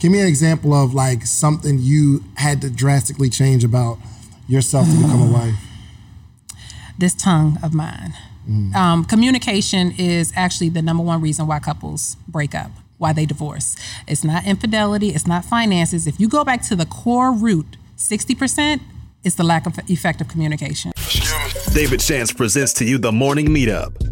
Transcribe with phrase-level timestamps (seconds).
[0.00, 3.98] Give me an example of like something you had to drastically change about
[4.48, 5.54] yourself to become a wife.
[6.98, 8.12] This tongue of mine.
[8.74, 13.76] Um, communication is actually the number one reason why couples break up, why they divorce.
[14.08, 16.08] It's not infidelity, it's not finances.
[16.08, 18.80] If you go back to the core root, 60%
[19.22, 20.90] is the lack of effective communication.
[21.72, 24.11] David Shands presents to you the morning meetup.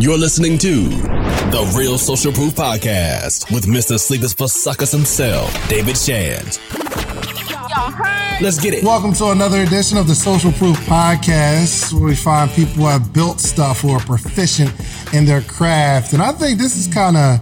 [0.00, 3.98] You're listening to The Real Social Proof Podcast with Mr.
[3.98, 6.60] Sleepers for Suckers himself, David Shands.
[8.40, 8.84] Let's get it.
[8.84, 13.12] Welcome to another edition of the Social Proof Podcast, where we find people who have
[13.12, 14.72] built stuff who are proficient
[15.12, 16.12] in their craft.
[16.12, 17.40] And I think this is kind of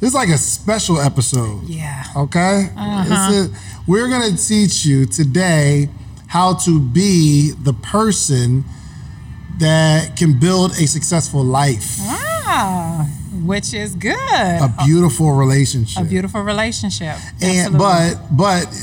[0.00, 1.64] this is like a special episode.
[1.64, 2.04] Yeah.
[2.16, 2.68] Okay.
[2.70, 3.32] This uh-huh.
[3.34, 3.50] is-
[3.86, 5.90] we're gonna teach you today
[6.26, 8.64] how to be the person
[9.58, 13.06] that can build a successful life, Ah,
[13.46, 14.14] which is good.
[14.16, 16.02] a beautiful relationship.
[16.02, 17.16] A beautiful relationship.
[17.40, 17.78] And Absolutely.
[17.78, 18.36] but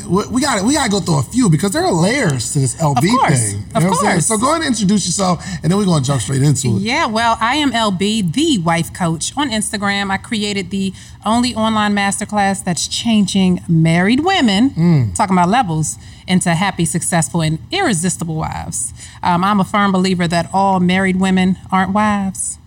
[0.09, 2.59] but we- got we got to go through a few because there are layers to
[2.59, 3.59] this LB course, thing.
[3.59, 4.21] You of know what I'm saying?
[4.21, 6.81] So go ahead and introduce yourself, and then we're gonna jump straight into it.
[6.81, 10.11] Yeah, well, I am LB, the wife coach on Instagram.
[10.11, 10.93] I created the
[11.25, 15.15] only online masterclass that's changing married women, Mm.
[15.15, 15.97] talking about levels,
[16.27, 18.93] into happy, successful, and irresistible wives.
[19.23, 22.57] Um, I'm a firm believer that all married women aren't wives.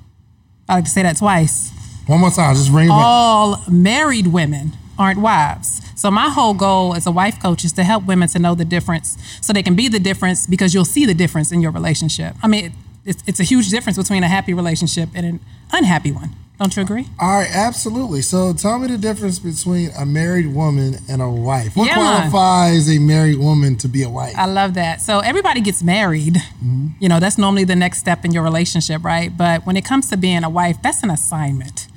[0.68, 1.70] I like to say that twice.
[2.06, 2.98] One more time, just ring it back.
[3.04, 5.80] All married women aren't wives.
[5.94, 8.64] So my whole goal as a wife coach is to help women to know the
[8.64, 12.34] difference, so they can be the difference because you'll see the difference in your relationship.
[12.42, 12.72] I mean,
[13.04, 15.40] it's, it's a huge difference between a happy relationship and an
[15.72, 16.30] unhappy one.
[16.58, 17.06] Don't you agree?
[17.20, 18.22] All right, absolutely.
[18.22, 21.76] So tell me the difference between a married woman and a wife.
[21.76, 24.34] What Yeah, qualifies a married woman to be a wife?
[24.36, 25.00] I love that.
[25.00, 26.34] So everybody gets married.
[26.34, 26.88] Mm-hmm.
[27.00, 29.36] You know, that's normally the next step in your relationship, right?
[29.36, 31.88] But when it comes to being a wife, that's an assignment.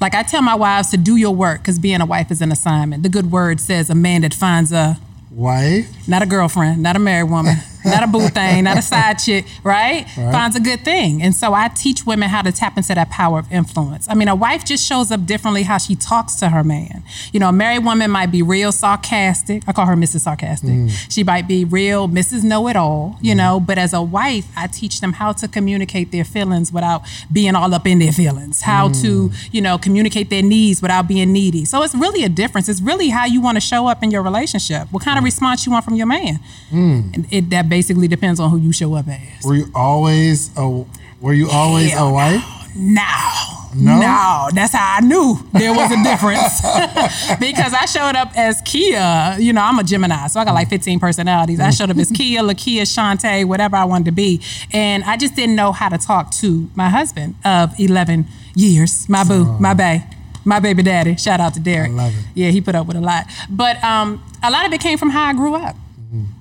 [0.00, 2.52] Like I tell my wives to do your work because being a wife is an
[2.52, 3.02] assignment.
[3.02, 4.96] The good word says a man that finds a
[5.30, 5.88] wife.
[6.08, 9.46] not a girlfriend, not a married woman, not a boo thing, not a side chick,
[9.62, 10.08] right?
[10.10, 11.22] Finds a good thing.
[11.22, 14.08] And so I teach women how to tap into that power of influence.
[14.08, 17.02] I mean, a wife just shows up differently how she talks to her man.
[17.32, 19.62] You know, a married woman might be real sarcastic.
[19.66, 20.20] I call her Mrs.
[20.20, 20.70] Sarcastic.
[20.70, 21.12] Mm.
[21.12, 22.44] She might be real Mrs.
[22.44, 23.38] Know It All, you mm.
[23.38, 27.02] know, but as a wife, I teach them how to communicate their feelings without
[27.32, 29.02] being all up in their feelings, how mm.
[29.02, 31.64] to, you know, communicate their needs without being needy.
[31.64, 32.68] So it's really a difference.
[32.68, 35.66] It's really how you want to show up in your relationship, what kind of response
[35.66, 36.40] you want from your man.
[37.14, 39.44] And it, that basically depends on who you show up as.
[39.44, 40.84] Were you always a
[41.20, 42.44] Were you always Hell a wife?
[42.76, 43.58] Now.
[43.74, 44.00] No?
[44.00, 46.60] No, that's how I knew there was a difference.
[47.40, 49.36] because I showed up as Kia.
[49.38, 51.60] You know, I'm a Gemini, so I got like 15 personalities.
[51.60, 54.40] I showed up as Kia, Lakia, Shantae, whatever I wanted to be.
[54.72, 59.22] And I just didn't know how to talk to my husband of 11 years, my
[59.24, 60.08] boo, my bae.
[60.44, 61.16] My baby daddy.
[61.16, 61.90] Shout out to Derek.
[61.90, 62.24] I love it.
[62.34, 63.26] Yeah, he put up with a lot.
[63.50, 65.76] But um, a lot of it came from how I grew up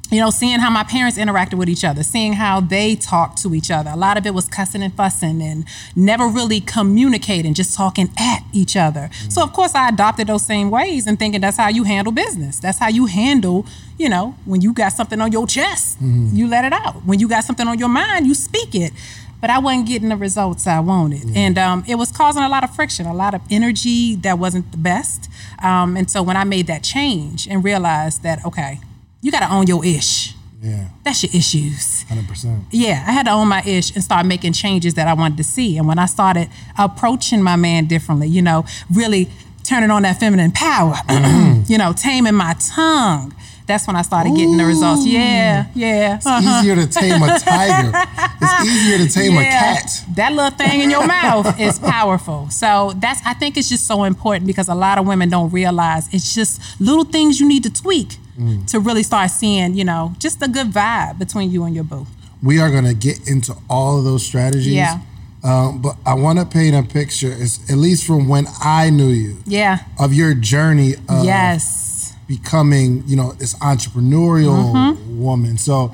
[0.10, 3.54] you know, seeing how my parents interacted with each other, seeing how they talked to
[3.54, 3.90] each other.
[3.90, 8.42] A lot of it was cussing and fussing and never really communicating, just talking at
[8.54, 9.10] each other.
[9.30, 12.60] So, of course, I adopted those same ways and thinking that's how you handle business.
[12.60, 13.66] That's how you handle,
[13.98, 17.04] you know, when you got something on your chest, you let it out.
[17.06, 18.94] When you got something on your mind, you speak it.
[19.40, 21.26] But I wasn't getting the results I wanted.
[21.36, 24.72] And um, it was causing a lot of friction, a lot of energy that wasn't
[24.72, 25.30] the best.
[25.62, 28.80] Um, and so when I made that change and realized that, okay,
[29.28, 30.34] you got to own your ish.
[30.62, 32.04] Yeah, That's your issues.
[32.04, 32.64] hundred percent.
[32.72, 35.44] Yeah, I had to own my ish and start making changes that I wanted to
[35.44, 35.78] see.
[35.78, 36.48] And when I started
[36.80, 39.28] approaching my man differently, you know, really
[39.66, 40.96] turning on that feminine power,
[41.68, 43.36] you know, taming my tongue,
[43.68, 45.06] that's when I started getting the results.
[45.06, 46.20] Yeah, yeah.
[46.26, 46.62] uh-huh.
[46.62, 47.92] Easier to tame a tiger.
[48.42, 50.06] It's easier to tame a cat.
[50.16, 52.50] That little thing in your mouth is powerful.
[52.50, 56.08] So that's I think it's just so important because a lot of women don't realize
[56.14, 58.68] it's just little things you need to tweak Mm.
[58.68, 62.06] to really start seeing, you know, just a good vibe between you and your boo.
[62.44, 64.68] we are going to get into all of those strategies.
[64.76, 65.00] Yeah.
[65.44, 69.38] Um, but I want to paint a picture, at least from when I knew you,
[69.46, 69.80] Yeah.
[69.98, 72.14] of your journey of yes.
[72.28, 75.20] becoming, you know, this entrepreneurial Mm-hmm.
[75.20, 75.58] woman.
[75.58, 75.92] So,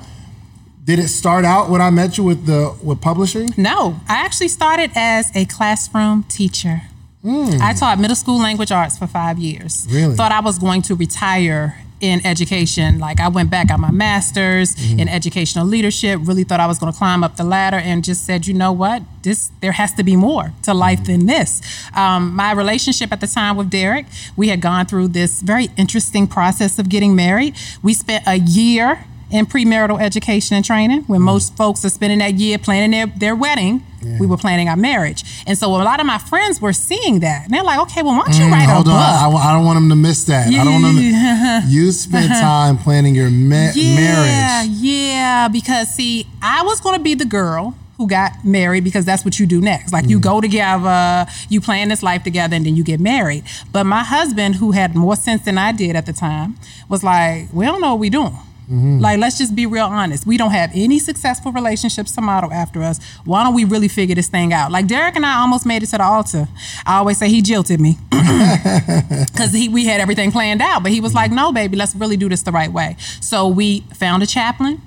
[0.84, 3.48] did it start out when I met you with the with publishing?
[3.56, 6.82] No, I actually started as a classroom teacher.
[7.26, 9.86] I taught middle school language arts for five years.
[9.90, 10.14] Really?
[10.14, 12.98] Thought I was going to retire in education.
[12.98, 16.20] Like I went back, got my master's in educational leadership.
[16.22, 18.72] Really thought I was going to climb up the ladder, and just said, you know
[18.72, 21.62] what, this there has to be more to life than this.
[21.94, 24.06] Um, my relationship at the time with Derek,
[24.36, 27.56] we had gone through this very interesting process of getting married.
[27.82, 32.34] We spent a year in premarital education and training when most folks are spending that
[32.34, 33.82] year planning their, their wedding
[34.20, 35.24] we were planning our marriage.
[35.46, 37.44] And so a lot of my friends were seeing that.
[37.46, 38.94] And they're like okay well why don't you write a Mm, Hold book?
[38.94, 40.46] On, I, I don't want them to miss that.
[40.48, 40.96] I don't want them.
[40.96, 44.70] To, you spent time planning your ma- yeah, marriage.
[44.78, 49.24] yeah because see i was going to be the girl who got married because that's
[49.24, 49.90] what you do next.
[49.92, 50.10] Like Mm.
[50.10, 53.44] you go together you plan this life together and then you get married.
[53.72, 56.56] But my husband who had more sense than i did at the time
[56.90, 58.98] was like we don't know what we're doing Mm-hmm.
[59.00, 60.26] Like, let's just be real honest.
[60.26, 62.98] We don't have any successful relationships to model after us.
[63.24, 64.70] Why don't we really figure this thing out?
[64.70, 66.48] Like, Derek and I almost made it to the altar.
[66.86, 70.82] I always say he jilted me because we had everything planned out.
[70.82, 72.96] But he was like, no, baby, let's really do this the right way.
[73.20, 74.80] So we found a chaplain.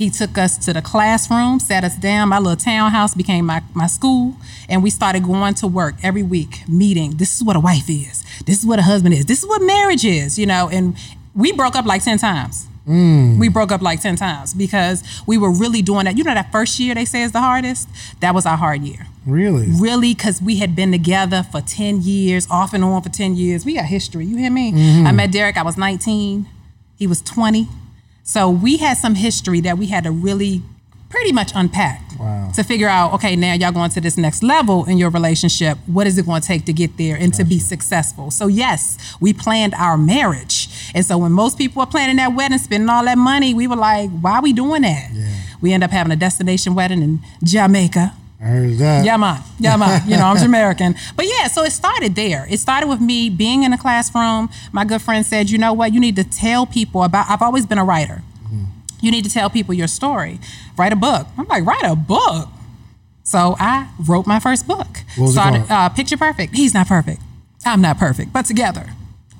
[0.00, 2.30] He took us to the classroom, sat us down.
[2.30, 4.34] My little townhouse became my, my school,
[4.66, 7.18] and we started going to work every week, meeting.
[7.18, 8.24] This is what a wife is.
[8.46, 9.26] This is what a husband is.
[9.26, 10.70] This is what marriage is, you know.
[10.72, 10.96] And
[11.34, 12.66] we broke up like 10 times.
[13.38, 16.18] We broke up like 10 times because we were really doing that.
[16.18, 17.88] You know, that first year they say is the hardest?
[18.20, 19.66] That was our hard year Really?
[19.68, 23.64] really because we had been together for 10 years off and on for 10 years
[23.66, 25.06] we got history you hear me Mm-hmm.
[25.06, 26.46] i met derek i was 19
[26.96, 27.68] he was 20
[28.24, 30.62] so we had some history that we had to really
[31.10, 32.50] pretty much unpack Wow.
[32.54, 36.06] to figure out okay now y'all going to this next level in your relationship what
[36.06, 39.32] is it going to take to get there and to be successful so yes we
[39.32, 43.18] planned our marriage and so when most people are planning that wedding spending all that
[43.18, 45.10] money we were like why are we doing that
[45.60, 49.04] we end up having a destination wedding in jamaica I heard that.
[49.04, 49.42] yeah, man.
[49.58, 50.08] Yeah, man.
[50.08, 50.94] You know, I'm Jamaican.
[51.14, 52.46] But yeah, so it started there.
[52.48, 54.48] It started with me being in a classroom.
[54.72, 55.92] My good friend said, you know what?
[55.92, 58.22] You need to tell people about, I've always been a writer.
[59.02, 60.40] You need to tell people your story.
[60.78, 61.26] Write a book.
[61.36, 62.48] I'm like, write a book.
[63.24, 64.86] So I wrote my first book.
[65.16, 65.70] What was it Started, called?
[65.70, 66.54] Uh, Picture Perfect.
[66.56, 67.20] He's not perfect.
[67.66, 68.32] I'm not perfect.
[68.32, 68.86] But together,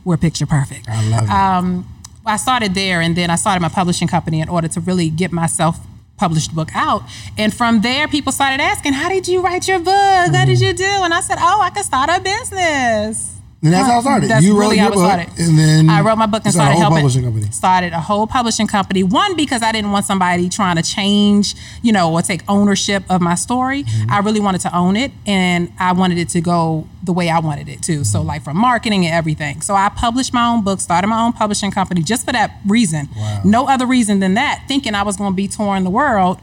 [0.04, 0.88] we're picture perfect.
[0.88, 1.30] I love it.
[1.30, 1.86] Um,
[2.26, 5.32] I started there, and then I started my publishing company in order to really get
[5.32, 5.78] myself
[6.18, 7.02] published book out.
[7.38, 9.86] And from there, people started asking, "How did you write your book?
[9.86, 10.46] What Mm-hmm.
[10.46, 13.98] did you do?" And I said, "Oh, I could start a business." And that's how
[13.98, 14.30] I started.
[14.30, 15.38] That's you wrote really your how it book, started.
[15.38, 16.96] and then I wrote my book and started started a whole helping.
[16.98, 17.50] publishing company.
[17.50, 19.02] Started a whole publishing company.
[19.02, 23.20] One because I didn't want somebody trying to change, you know, or take ownership of
[23.20, 23.84] my story.
[23.84, 24.10] Mm-hmm.
[24.10, 27.38] I really wanted to own it, and I wanted it to go the way I
[27.38, 28.04] wanted it to.
[28.04, 29.60] So, like from marketing and everything.
[29.62, 33.08] So I published my own book, started my own publishing company just for that reason.
[33.16, 33.40] Wow.
[33.44, 34.64] No other reason than that.
[34.68, 36.38] Thinking I was going to be touring the world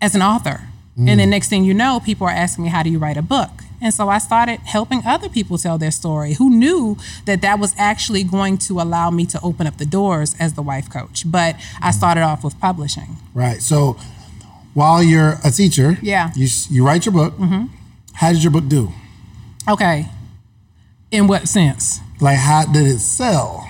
[0.00, 0.60] as an author.
[0.96, 1.16] And Mm.
[1.16, 3.50] then next thing you know, people are asking me, how do you write a book?
[3.82, 7.74] And so I started helping other people tell their story who knew that that was
[7.76, 11.24] actually going to allow me to open up the doors as the wife coach.
[11.26, 11.94] But I Mm.
[11.94, 13.16] started off with publishing.
[13.34, 13.60] Right.
[13.60, 13.96] So
[14.74, 16.30] while you're a teacher, Yeah.
[16.34, 17.36] you you write your book.
[17.38, 17.64] Mm-hmm.
[18.14, 18.92] How did your book do?
[19.68, 20.08] Okay.
[21.10, 22.00] In what sense?
[22.20, 23.68] Like, how did it sell?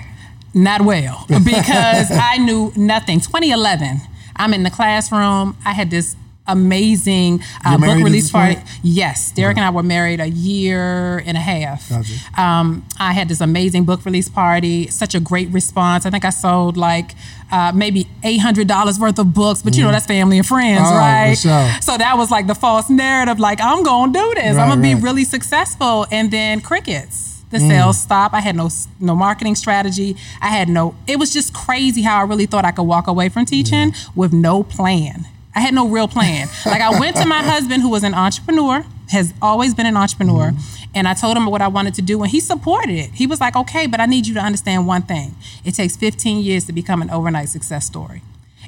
[0.53, 3.19] Not well, because I knew nothing.
[3.19, 4.01] 2011,
[4.35, 5.57] I'm in the classroom.
[5.65, 6.15] I had this
[6.47, 8.55] amazing uh, book release party.
[8.55, 8.67] point?
[8.83, 11.89] Yes, Derek and I were married a year and a half.
[11.89, 12.41] Gotcha.
[12.41, 14.87] Um, I had this amazing book release party.
[14.87, 16.05] Such a great response.
[16.05, 17.11] I think I sold like
[17.51, 20.81] uh, maybe eight hundred dollars worth of books, but you know that's family and friends,
[20.87, 20.91] Mm.
[20.91, 21.37] Oh, right?
[21.37, 21.81] sure.
[21.81, 23.39] So that was like the false narrative.
[23.39, 24.55] Like I'm gonna do this.
[24.55, 26.05] Right, I'm gonna be really successful.
[26.11, 27.29] And then crickets.
[27.51, 27.67] The Mm.
[27.67, 28.33] sales stopped.
[28.33, 28.69] I had no
[28.99, 30.15] no marketing strategy.
[30.41, 30.95] I had no.
[31.05, 34.33] It was just crazy how I really thought I could walk away from teaching with
[34.33, 35.27] no plan.
[35.55, 36.47] I had no real plan.
[36.65, 40.51] like I went to my husband, who was an entrepreneur, has always been an entrepreneur,
[40.51, 40.83] Mm-hmm.
[40.95, 43.11] and I told him what I wanted to do, and he supported it.
[43.11, 45.35] He was like, "Okay, but I need you to understand one thing.
[45.63, 48.21] It takes 15 years to become an overnight success story,"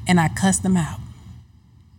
[0.07, 0.99] and I cussed him out.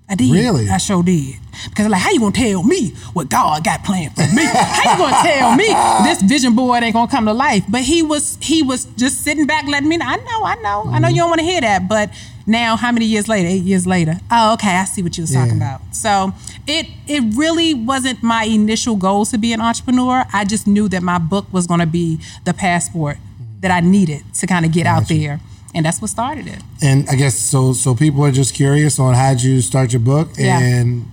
[0.09, 0.31] I did.
[0.31, 0.69] Really?
[0.71, 1.35] I sure did.
[1.69, 4.45] Because like, how you gonna tell me what God got planned for me?
[4.45, 5.67] how you gonna tell me
[6.09, 7.65] this vision board ain't gonna come to life?
[7.69, 10.07] But he was he was just sitting back letting me know.
[10.07, 11.89] I know, I know, I know you don't want to hear that.
[11.89, 12.11] But
[12.47, 13.49] now, how many years later?
[13.49, 14.21] Eight years later.
[14.31, 15.81] Oh, okay, I see what you was talking about.
[15.93, 16.33] So
[16.67, 20.25] it it really wasn't my initial goal to be an entrepreneur.
[20.33, 23.19] I just knew that my book was gonna be the passport
[23.61, 25.41] that I needed to kind of get out there
[25.75, 26.61] and that's what started it.
[26.83, 27.73] And I guess so.
[27.73, 30.59] So people are just curious on how'd you start your book, Yeah.
[30.61, 31.11] and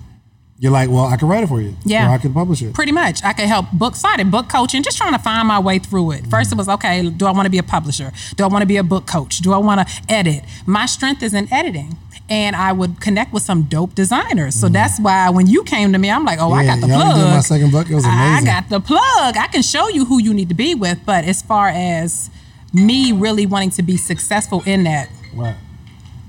[0.63, 1.75] you're like, well, I can write it for you.
[1.83, 2.07] Yeah.
[2.07, 2.73] Or I can publish it.
[2.73, 3.21] Pretty much.
[3.21, 6.25] I could help book started book coaching, just trying to find my way through it.
[6.27, 8.13] First it was okay, do I want to be a publisher?
[8.37, 9.39] Do I want to be a book coach?
[9.39, 10.45] Do I want to edit?
[10.65, 11.97] My strength is in editing.
[12.29, 14.55] And I would connect with some dope designers.
[14.55, 14.73] So mm-hmm.
[14.73, 17.15] that's why when you came to me, I'm like, oh, I got the plug.
[17.17, 17.89] did my second book.
[17.89, 18.47] It was amazing.
[18.47, 19.35] I got the plug.
[19.35, 20.99] I can show you who you need to be with.
[21.05, 22.29] But as far as
[22.71, 25.57] me really wanting to be successful in that, Right.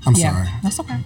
[0.05, 0.49] I'm yeah, sorry.
[0.61, 0.97] that's okay.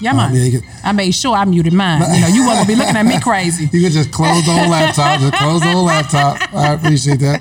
[0.00, 0.34] Yeah, man.
[0.34, 2.00] yeah, could- I made sure I muted mine.
[2.14, 3.64] You know, you wasn't gonna be looking at me crazy.
[3.72, 5.20] You could just close the whole laptop.
[5.20, 6.54] Just close the whole laptop.
[6.54, 7.40] I appreciate that.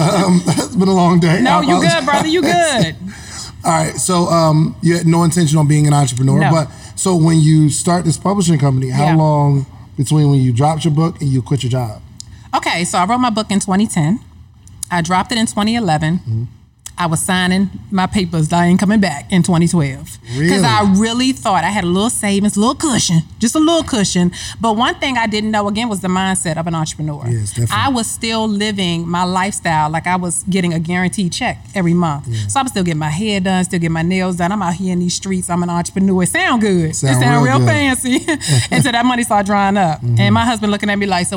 [0.00, 1.40] Um, it's been a long day.
[1.40, 2.28] No, I you good, brother.
[2.28, 2.96] You good.
[3.64, 3.94] All right.
[3.96, 6.50] So um, you had no intention on being an entrepreneur, No.
[6.50, 9.16] but so when you start this publishing company, how Yeah.
[9.16, 9.66] long
[9.96, 12.02] between when you dropped your book and you quit your job?
[12.54, 14.20] Okay, so I wrote my book in 2010.
[14.90, 16.48] I dropped it in 2011.
[16.98, 18.52] I was signing my papers.
[18.52, 20.64] I ain't coming back in 2012 because Really?
[20.64, 24.32] I really thought I had a little savings, a little cushion, just a little cushion.
[24.60, 27.22] But one thing I didn't know again was the mindset of an entrepreneur.
[27.28, 27.76] Yes, definitely.
[27.76, 32.34] I was still living my lifestyle like I was getting a guaranteed check every month.
[32.50, 34.50] So I'm still getting my hair done, still getting my nails done.
[34.52, 35.50] I'm out here in these streets.
[35.50, 36.22] I'm an entrepreneur.
[36.22, 36.96] It sound good.
[36.96, 38.16] Sound it sound real real, fancy
[38.70, 40.00] until that money started drying up.
[40.00, 40.20] Mm-hmm.
[40.20, 41.36] And my husband looking at me like, so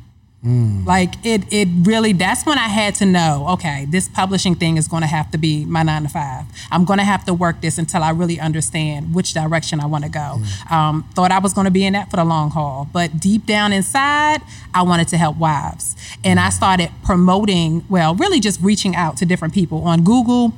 [0.43, 2.13] Like it, it really.
[2.13, 3.45] That's when I had to know.
[3.51, 6.45] Okay, this publishing thing is going to have to be my nine to five.
[6.71, 10.03] I'm going to have to work this until I really understand which direction I want
[10.03, 10.41] to go.
[10.71, 13.45] Um, thought I was going to be in that for the long haul, but deep
[13.45, 14.41] down inside,
[14.73, 17.85] I wanted to help wives, and I started promoting.
[17.87, 20.53] Well, really just reaching out to different people on Google,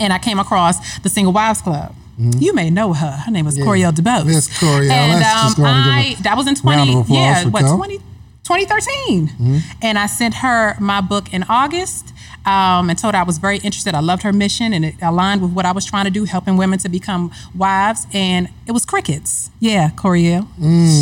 [0.00, 1.94] and I came across the Single Wives Club.
[2.18, 3.10] You may know her.
[3.10, 4.32] Her name was Coriel DeBose.
[4.32, 4.90] Yes, Coriel.
[4.90, 7.60] And um, just go on and give I that was in round 20 yeah what
[7.76, 8.00] 20
[8.46, 12.12] 2013 and i sent her my book in august
[12.46, 13.92] um, and told her i was very interested.
[13.94, 16.56] I loved her mission and it aligned with what i was trying to do helping
[16.56, 19.50] women to become wives and it was crickets.
[19.58, 20.46] Yeah coriel.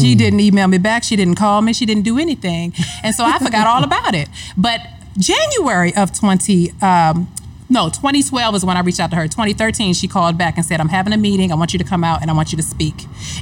[0.01, 1.05] She didn't email me back.
[1.05, 1.73] She didn't call me.
[1.75, 2.73] She didn't do anything.
[3.03, 4.29] And so i forgot all about it.
[4.57, 4.81] But
[5.19, 7.29] january of 20 um,
[7.69, 9.27] no, 2012 is when I reached out to her.
[9.27, 11.51] 2013, she called back and said, I'm having a meeting.
[11.51, 12.95] I want you to come out and I want you to speak.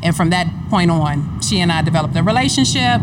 [0.03, 3.01] And from that point on, she and I developed a relationship.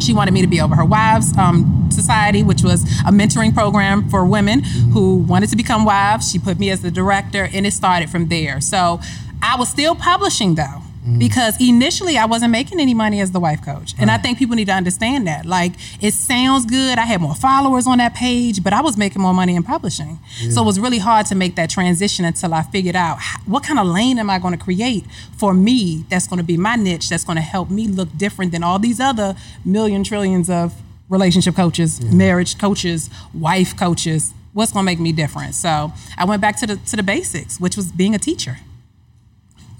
[0.00, 4.08] She wanted me to be over her wives um, society, which was a mentoring program
[4.08, 6.30] for women who wanted to become wives.
[6.30, 8.60] She put me as the director, and it started from there.
[8.60, 9.00] So
[9.42, 10.79] I was still publishing though,
[11.18, 13.94] because initially I wasn't making any money as the wife coach.
[13.98, 15.46] And I think people need to understand that.
[15.46, 16.98] Like, it sounds good.
[16.98, 20.18] I had more followers on that page, but I was making more money in publishing.
[20.50, 23.78] So it was really hard to make that transition until I figured out what kind
[23.78, 25.04] of lane am I going to create
[25.36, 28.52] for me that's going to be my niche, that's going to help me look different
[28.52, 30.74] than all these other million trillions of
[31.08, 34.32] relationship coaches, marriage coaches, wife coaches.
[34.52, 35.54] What's going to make me different?
[35.54, 38.58] So I went back to the to the basics, which was being a teacher.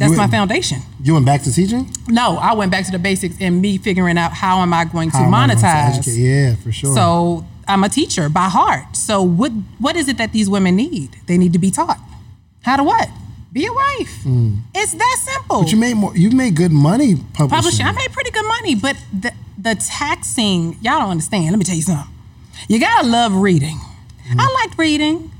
[0.00, 0.78] That's You my foundation.
[1.02, 1.94] You went back to teaching?
[2.08, 5.10] No, I went back to the basics and me figuring out how am I going
[5.10, 6.18] to How am I going to monetize.
[6.18, 6.94] Yeah, for sure.
[6.94, 8.96] So I'm a teacher by heart.
[8.96, 11.16] So what what is it that these women need?
[11.26, 12.00] They need to be taught.
[12.62, 13.10] How to what?
[13.52, 14.22] be a wife.
[14.74, 15.62] It's that simple.
[15.62, 16.16] But you made more.
[16.16, 17.48] You made good money publishing.
[17.48, 17.86] publishing.
[17.86, 21.46] I made pretty good money, but the the taxing, y'all don't understand.
[21.50, 22.14] Let me tell you something.
[22.68, 23.76] You gotta love reading.
[23.76, 24.40] Mm-hmm.
[24.40, 25.32] I liked reading.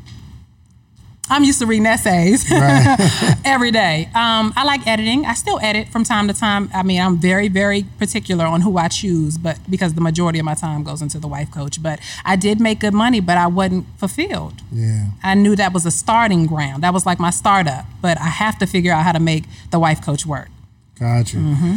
[1.31, 2.45] I'm used to reading essays
[3.45, 4.09] every day.
[4.15, 5.25] Um, I like editing.
[5.25, 6.69] I still edit from time to time.
[6.75, 10.45] I mean, I'm very, very particular on who I choose, but because the majority of
[10.45, 11.81] my time goes into the wife coach.
[11.81, 14.61] But I did make good money, but I wasn't fulfilled.
[14.73, 15.07] Yeah.
[15.23, 16.83] I knew that was a starting ground.
[16.83, 17.85] That was like my startup.
[18.03, 20.49] But I have to figure out how to make the wife coach work.
[20.99, 21.37] Gotcha.
[21.37, 21.77] Mm-hmm.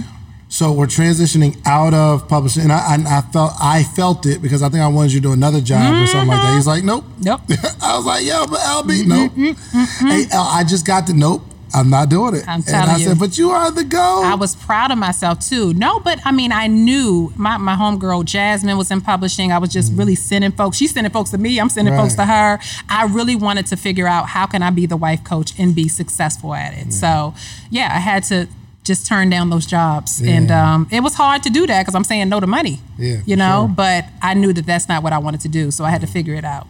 [0.53, 4.61] So we're transitioning out of publishing, and I, I, I felt I felt it because
[4.61, 6.53] I think I wanted you to do another job or something like that.
[6.55, 7.05] He's like, nope.
[7.19, 7.41] Nope.
[7.81, 9.31] I was like, yeah, but LB, mm-hmm, nope.
[9.31, 10.07] Mm-hmm, mm-hmm.
[10.09, 11.41] Hey, L, I just got the nope.
[11.73, 12.47] I'm not doing it.
[12.47, 13.05] I'm and telling I you.
[13.07, 14.21] said, but you are the go.
[14.23, 15.73] I was proud of myself too.
[15.73, 19.51] No, but I mean, I knew my, my homegirl Jasmine was in publishing.
[19.51, 20.77] I was just really sending folks.
[20.77, 21.59] She's sending folks to me.
[21.59, 22.29] I'm sending folks to Mm-hmm.
[22.29, 22.59] Her.
[22.89, 25.87] I really wanted to figure out how can I be the wife coach and be
[25.87, 26.93] successful at it.
[26.93, 27.33] So
[27.71, 28.47] yeah, I had to
[28.83, 32.03] just turn down those jobs, and um, it was hard to do that because I'm
[32.03, 32.79] saying no to money.
[32.97, 33.67] Yeah, you know.
[33.67, 33.75] sure.
[33.75, 36.07] But I knew that that's not what I wanted to do, so I had to
[36.07, 36.67] figure it out.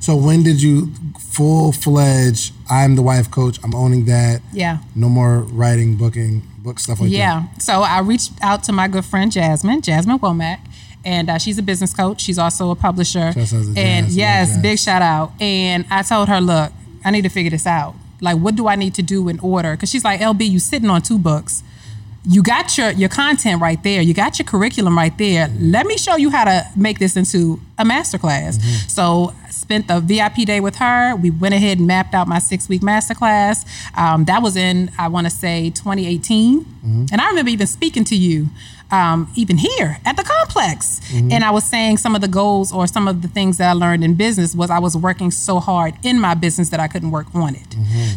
[0.00, 2.52] so when did you full fledged?
[2.68, 3.58] I'm the wife coach.
[3.64, 4.42] I'm owning that.
[4.52, 4.78] Yeah.
[4.94, 7.16] No more writing, booking, book stuff like that.
[7.16, 7.44] Yeah.
[7.58, 10.60] So I reached out to my good friend Jasmine, Jasmine Womack,
[11.04, 12.20] and uh, she's a business coach.
[12.20, 13.32] She's also a publisher.
[13.32, 14.16] Shouts out to and Jazz.
[14.16, 14.62] yes, Jazz.
[14.62, 15.32] big shout out.
[15.40, 16.72] And I told her, look,
[17.04, 17.94] I need to figure this out.
[18.24, 19.72] Like, what do I need to do in order?
[19.72, 21.62] Because she's like, LB, you sitting on two books.
[22.26, 24.00] You got your your content right there.
[24.00, 25.48] You got your curriculum right there.
[25.60, 28.56] Let me show you how to make this into a masterclass.
[28.56, 28.88] Mm-hmm.
[28.88, 31.16] So I spent the VIP day with her.
[31.16, 33.58] We went ahead and mapped out my six week masterclass.
[33.96, 38.16] Um, that was in I want to say 2018, and I remember even speaking to
[38.16, 38.48] you.
[38.90, 41.00] Um, even here at the complex,
[41.32, 43.72] and I was saying some of the goals or some of the things that I
[43.72, 47.10] learned in business was I was working so hard in my business that I couldn't
[47.10, 47.70] work on it.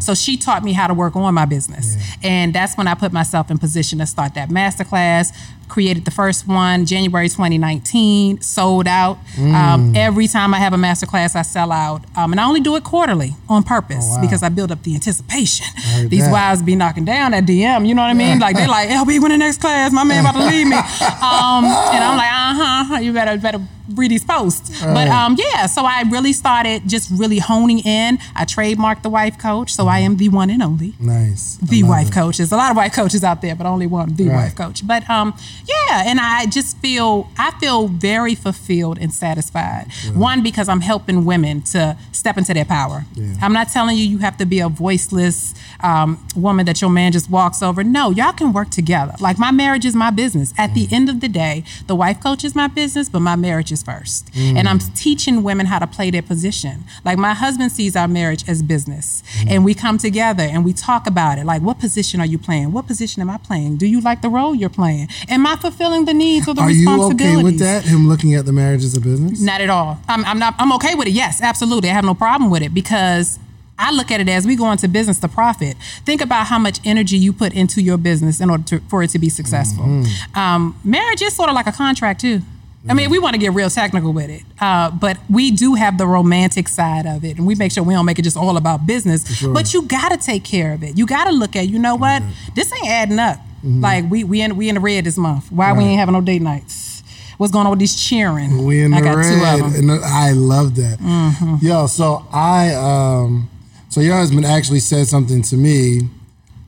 [0.04, 3.12] So she taught me how to work on my business, and that's when I put
[3.12, 5.28] myself in position to start that masterclass.
[5.68, 9.18] Created the first one January 2019, sold out.
[9.38, 12.62] Um, every time I have a master class, I sell out, um, and I only
[12.62, 14.22] do it quarterly on purpose wow.
[14.22, 15.66] because I build up the anticipation.
[16.10, 16.32] These that.
[16.32, 18.40] wives be knocking down at DM, you know what I mean?
[18.40, 20.78] Like they're like, LB, when the next class, my man about to leave me.
[21.18, 23.60] Um, and I'm like, uh huh, you better better
[23.96, 24.82] read these posts.
[24.84, 28.20] But um, yeah, so I really started just really honing in.
[28.36, 31.58] I trademarked the wife coach, so I am the one and only Nice.
[31.62, 32.14] The wife it.
[32.14, 32.38] coach.
[32.38, 34.36] There's a lot of wife coaches out there, but only one, the Right.
[34.36, 34.86] wife coach.
[34.86, 35.34] But um,
[35.66, 39.88] yeah, and I just feel I feel very fulfilled and satisfied.
[40.14, 43.06] One because I'm helping women to step into their power.
[43.14, 43.36] Yeah.
[43.42, 47.14] I'm not telling you you have to be a voiceless um, woman that your man
[47.14, 47.86] just walks over.
[47.86, 49.14] No, y'all can work together.
[49.22, 50.54] Like my marriage is my business.
[50.58, 53.72] At the end of the day, the wife coach is my business, but my marriage
[53.72, 54.30] is first.
[54.36, 56.84] And I'm teaching women how to play their position.
[57.06, 61.08] Like my husband sees our marriage as business, and we come together and we talk
[61.08, 61.46] about it.
[61.46, 62.74] Like, what position are you playing?
[62.74, 63.78] What position am I playing?
[63.78, 65.08] Do you like the role you're playing?
[65.30, 67.86] Am I fulfilling the needs or the Are you okay with that?
[67.86, 69.42] Him looking at the marriage as a business?
[69.42, 70.00] Not at all.
[70.10, 70.56] I'm, I'm not.
[70.60, 71.12] I'm okay with it.
[71.12, 71.90] Yes, absolutely.
[71.90, 73.40] I have no problem with it because
[73.80, 75.78] I look at it as we go into business to profit.
[76.04, 79.10] Think about how much energy you put into your business in order to, for it
[79.12, 79.86] to be successful.
[79.86, 80.40] Mm-hmm.
[80.40, 82.42] Um, marriage is sort of like a contract too.
[82.90, 85.98] I mean, we want to get real technical with it, uh, but we do have
[85.98, 88.56] the romantic side of it, and we make sure we don't make it just all
[88.56, 89.28] about business.
[89.36, 89.54] sure.
[89.54, 90.98] But you got to take care of it.
[90.98, 92.24] You got to look at, you know what,
[92.56, 93.40] this ain't adding up.
[93.62, 95.52] Like we we in we in the red this month.
[95.52, 95.90] Why we Mm-hmm.
[95.90, 96.97] Ain't having no date nights?
[97.38, 98.66] What's going on with these cheering?
[98.66, 99.90] We in I the got two of them.
[99.90, 101.60] and I love that.
[101.62, 103.50] Yo, so I, um,
[103.90, 106.02] so your husband actually said something to me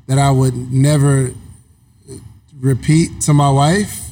[0.07, 1.31] that I would never
[2.59, 4.09] repeat to my wife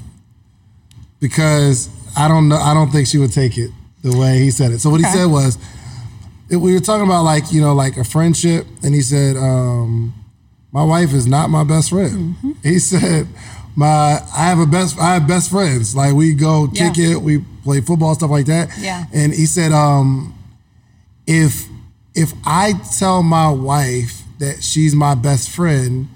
[1.19, 2.57] because I don't know.
[2.57, 4.79] I don't think she would take it the way he said it.
[4.79, 5.09] So what Okay.
[5.11, 5.57] he said was,
[6.49, 10.13] it, we were talking about like you know like a friendship, and he said, um,
[10.71, 12.51] "My wife is not my best friend." Mm-hmm.
[12.63, 13.27] He said,
[13.77, 15.95] "My I have a best I have best friends.
[15.95, 16.89] Like we go Yeah.
[16.89, 19.05] kick it, we play football, stuff like that." Yeah.
[19.13, 20.33] And he said, um,
[21.25, 21.65] "If
[22.15, 26.09] if I tell my wife that she's my best friend."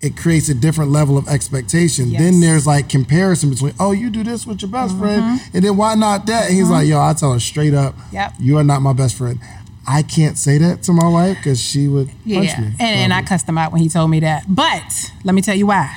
[0.00, 2.10] It creates a different level of expectation.
[2.12, 2.20] Yes.
[2.22, 5.76] Then there's like comparison between, oh, you do this with your best friend, and then
[5.76, 6.46] why not that?
[6.46, 8.14] And he's like, yo, I tell her straight up, Mm-hmm.
[8.14, 8.32] Yep.
[8.38, 9.40] you are not my best friend.
[9.88, 12.66] I can't say that to my wife because she would punch Yeah, me.
[12.78, 14.44] and, and I cussed him out when he told me that.
[14.48, 15.90] But let me tell you why.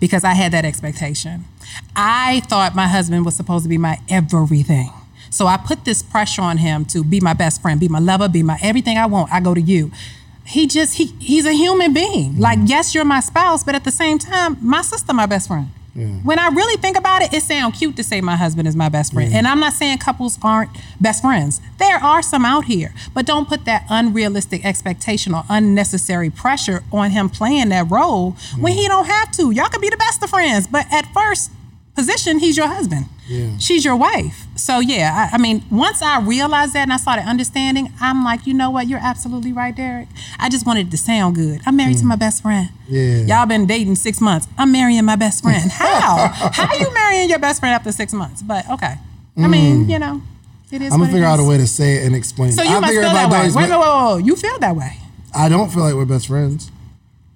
[0.00, 1.44] Because I had that expectation.
[1.96, 4.92] I thought my husband was supposed to be my everything.
[5.30, 8.28] So I put this pressure on him to be my best friend, be my lover,
[8.28, 9.32] be my everything I want.
[9.32, 9.90] I go to you.
[10.46, 12.38] He just he he's a human being.
[12.38, 12.68] Like mm-hmm.
[12.68, 15.68] yes, you're my spouse, but at the same time, my sister, my best friend.
[15.98, 16.24] Mm.
[16.24, 18.88] When I really think about it, it sounds cute to say my husband is my
[18.88, 19.32] best friend.
[19.32, 19.36] Mm.
[19.36, 21.60] And I'm not saying couples aren't best friends.
[21.78, 27.10] There are some out here, but don't put that unrealistic expectation or unnecessary pressure on
[27.10, 28.76] him playing that role when mm.
[28.76, 29.50] he don't have to.
[29.50, 31.50] Y'all could be the best of friends, but at first
[31.94, 33.06] position, he's your husband.
[33.28, 33.58] Yeah.
[33.58, 34.46] She's your wife.
[34.56, 38.46] So yeah, I, I mean, once I realized that and I started understanding, I'm like,
[38.46, 38.88] you know what?
[38.88, 40.08] You're absolutely right, Derek.
[40.38, 41.60] I just wanted it to sound good.
[41.66, 42.08] I'm married to mm.
[42.08, 42.70] my best friend.
[42.88, 43.18] Yeah.
[43.18, 44.48] Y'all been dating six months.
[44.56, 45.70] I'm marrying my best friend.
[45.72, 46.28] How?
[46.52, 48.42] How are you marrying your best friend after six months?
[48.42, 48.94] But okay.
[49.36, 49.90] I mean, mm.
[49.90, 50.22] you know,
[50.72, 50.92] it is.
[50.92, 52.52] I'm gonna figure out a way to say it and explain.
[52.52, 52.68] So it.
[52.68, 53.38] you I must feel that way.
[53.38, 54.24] Wait, wait, wait, wait.
[54.24, 54.98] You feel that way.
[55.34, 56.70] I don't feel like we're best friends.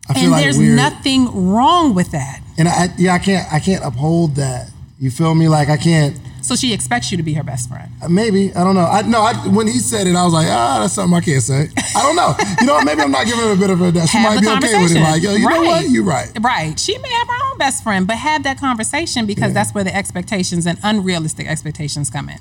[0.09, 2.41] I feel And like there's we're, nothing wrong with that.
[2.59, 4.72] and I yeah I can't I can't uphold that.
[5.03, 5.49] You feel me?
[5.49, 6.17] Like I can't.
[6.43, 7.91] So she expects you to be her best friend.
[8.09, 8.85] Maybe I don't know.
[8.87, 9.21] I no.
[9.21, 11.69] I, when he said it, I was like, ah, that's something I can't say.
[11.97, 12.37] I don't know.
[12.61, 13.91] You know, maybe I'm not giving her a bit of a.
[13.91, 15.01] That she have might be okay with it.
[15.01, 15.91] Like, yo, you know what?
[15.91, 16.31] You're right.
[16.41, 16.79] Right.
[16.79, 19.93] She may have her own best friend, but have that conversation because that's where the
[19.93, 22.39] expectations and unrealistic expectations come in.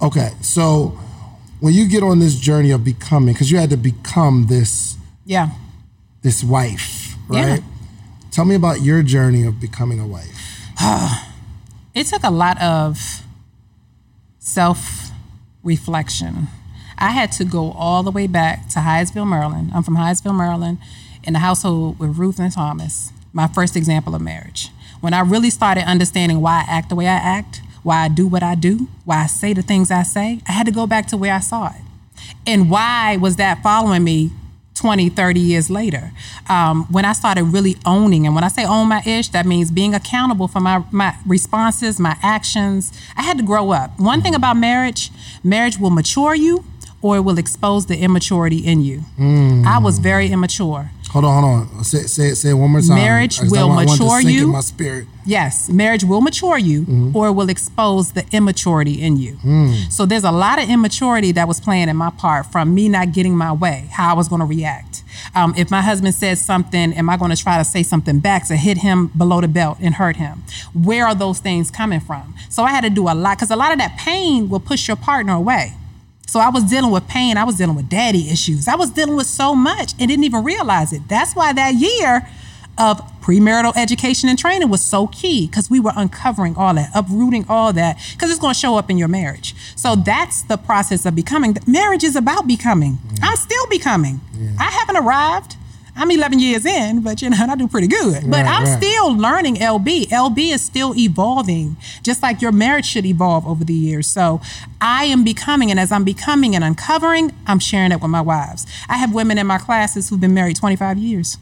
[0.00, 0.98] Okay, so
[1.60, 5.50] when you get on this journey of becoming, because you had to become this Yeah.
[6.22, 7.50] this wife, Yeah.
[7.50, 7.62] right?
[8.30, 10.32] Tell me about your journey of becoming a wife.
[11.96, 13.22] It took a lot of
[14.38, 15.08] self
[15.64, 16.48] reflection.
[16.98, 19.70] I had to go all the way back to Hyattsville, Maryland.
[19.74, 20.76] I'm from Hyattsville, Maryland,
[21.24, 24.68] in the household with Ruth and Thomas, my first example of marriage.
[25.00, 28.26] When I really started understanding why I act the way I act, why I do
[28.26, 31.06] what I do, why I say the things I say, I had to go back
[31.08, 31.80] to where I saw it.
[32.46, 34.32] And why was that following me
[34.76, 36.12] 20, 30 years later?
[36.48, 39.70] Um, when I started really owning, and when I say own my ish, that means
[39.70, 42.92] being accountable for my, my responses, my actions.
[43.16, 43.98] I had to grow up.
[43.98, 45.10] One thing about marriage,
[45.42, 46.64] marriage will mature you
[47.02, 49.02] or it will expose the immaturity in you.
[49.66, 50.90] I was very immature.
[51.10, 51.84] Hold on, hold on.
[51.84, 52.96] Say, say, it- say it one more time.
[52.96, 54.48] Marriage I I will I to mature you.
[54.48, 55.06] my spirit.
[55.24, 57.16] Yes, marriage will mature you Mm-hmm.
[57.16, 59.36] or will expose the immaturity in you.
[59.44, 59.90] Mm.
[59.90, 63.12] So there's a lot of immaturity that was playing in my part from me not
[63.12, 65.02] getting my way, how I was going to react.
[65.34, 68.46] Um, if my husband says something, am I going to try to say something back
[68.48, 70.42] to hit him below the belt and hurt him?
[70.74, 72.34] Where are those things coming from?
[72.50, 74.86] So I had to do a lot because a lot of that pain will push
[74.88, 75.74] your partner away.
[76.26, 77.36] So I was dealing with pain.
[77.36, 78.68] I was dealing with daddy issues.
[78.68, 81.08] I was dealing with so much and didn't even realize it.
[81.08, 82.28] That's why that year
[82.78, 87.46] of premarital education and training was so key because we were uncovering all that, uprooting
[87.48, 89.54] all that, because it's going to show up in your marriage.
[89.76, 91.56] So that's the process of becoming.
[91.66, 92.94] Marriage is about becoming.
[92.94, 93.18] Mm.
[93.22, 94.20] I'm still becoming.
[94.58, 95.56] I haven't arrived.
[95.96, 98.22] I'm 11 years in, but you know, I do pretty good.
[98.24, 98.76] But Right, I'm right.
[98.76, 100.08] still learning LB.
[100.08, 104.06] LB is still evolving, just like your marriage should evolve over the years.
[104.06, 104.40] So
[104.80, 108.66] I am becoming, and as I'm becoming and uncovering, I'm sharing it with my wives.
[108.88, 111.38] I have women in my classes who've been married 25 years.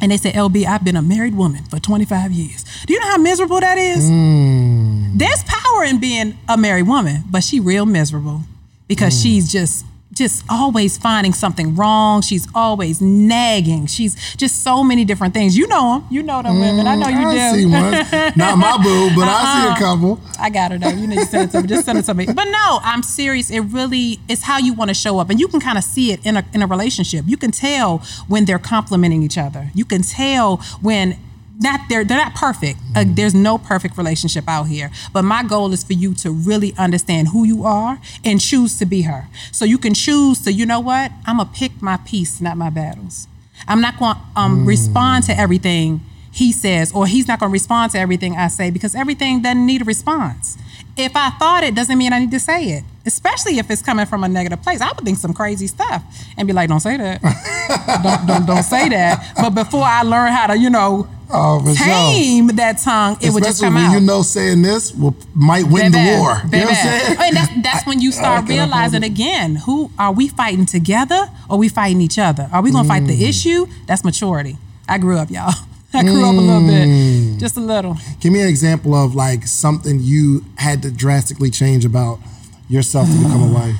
[0.00, 2.64] And they say, LB, I've been a married woman for 25 years.
[2.86, 4.08] Do you know how miserable that is?
[4.08, 5.16] Hmm.
[5.16, 8.42] There's power in being a married woman, but she real miserable
[8.86, 9.22] because hmm.
[9.22, 9.84] she's just
[10.18, 12.20] just always finding something wrong.
[12.22, 13.86] She's always nagging.
[13.86, 15.56] She's just so many different things.
[15.56, 16.08] You know them.
[16.10, 16.86] You know them women.
[16.86, 17.58] I know you mm, I do.
[17.58, 18.32] see one.
[18.36, 19.78] Not my boo, but I see a uh-uh.
[19.78, 20.20] couple.
[20.38, 20.88] I got her though.
[20.88, 21.68] You need to send it to me.
[21.68, 22.26] Just send it to me.
[22.26, 23.50] But no, I'm serious.
[23.50, 26.12] It really is how you want to show up, and you can kind of see
[26.12, 27.24] it in a in a relationship.
[27.26, 29.70] You can tell when they're complimenting each other.
[29.74, 31.18] You can tell when
[31.58, 32.78] not they're they're not perfect.
[32.94, 34.90] Uh, there's no perfect relationship out here.
[35.12, 38.86] But my goal is for you to really understand who you are and choose to
[38.86, 39.28] be her.
[39.52, 41.10] So you can choose to, you know what?
[41.26, 43.26] I'm gonna pick my peace, not my battles.
[43.66, 47.52] I'm not going to um, respond to everything he says, or he's not going to
[47.52, 50.56] respond to everything I say because everything doesn't need a response.
[50.96, 54.06] If I thought it, doesn't mean I need to say it, especially if it's coming
[54.06, 54.80] from a negative place.
[54.80, 56.02] I would think some crazy stuff
[56.36, 57.22] and be like, "Don't say that,
[58.02, 61.74] don't, don't don't say that." But before I learn how to, you know, Oh, for
[61.74, 61.86] sure.
[61.86, 63.92] tame that tongue, it would just come when out.
[63.92, 66.40] you know saying this will might win the war.
[66.44, 67.16] You know what I'm saying?
[67.20, 71.56] And that's, that's when you start I realizing again, who are we fighting together or
[71.56, 72.48] are we fighting each other?
[72.52, 73.08] Are we gonna fight Mm.
[73.08, 73.66] the issue?
[73.86, 74.56] That's maturity.
[74.88, 75.52] I grew up, y'all.
[75.92, 77.32] I grew up a little Mm.
[77.32, 77.96] bit, just a little.
[78.20, 82.20] Give me an example of like something you had to drastically change about
[82.68, 83.76] yourself to become a wife.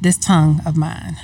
[0.00, 1.16] This tongue of mine.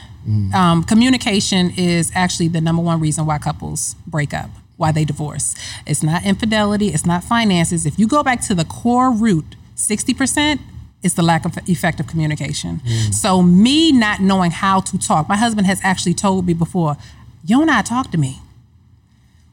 [0.53, 5.55] Um, communication is actually the number one reason why couples break up, why they divorce.
[5.87, 7.87] It's not infidelity, it's not finances.
[7.87, 10.61] If you go back to the core root, 60%,
[11.03, 12.81] is the lack of effective communication.
[12.81, 13.15] Mm.
[13.15, 16.97] So, me not knowing how to talk, my husband has actually told me before,
[17.45, 18.41] you how to talk to me.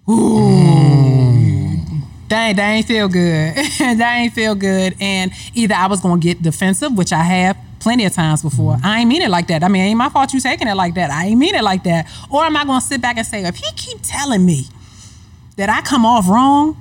[0.07, 0.13] Mm.
[0.13, 0.83] Ooh.
[2.29, 3.53] That, that ain't feel good.
[3.79, 4.95] that ain't feel good.
[4.99, 8.75] And either I was gonna get defensive, which I have plenty of times before.
[8.77, 8.85] Mm.
[8.85, 9.63] I ain't mean it like that.
[9.63, 11.11] I mean, it ain't my fault you taking it like that.
[11.11, 12.09] I ain't mean it like that.
[12.31, 14.65] Or am I gonna sit back and say, if he keep telling me
[15.57, 16.75] that I come off wrong,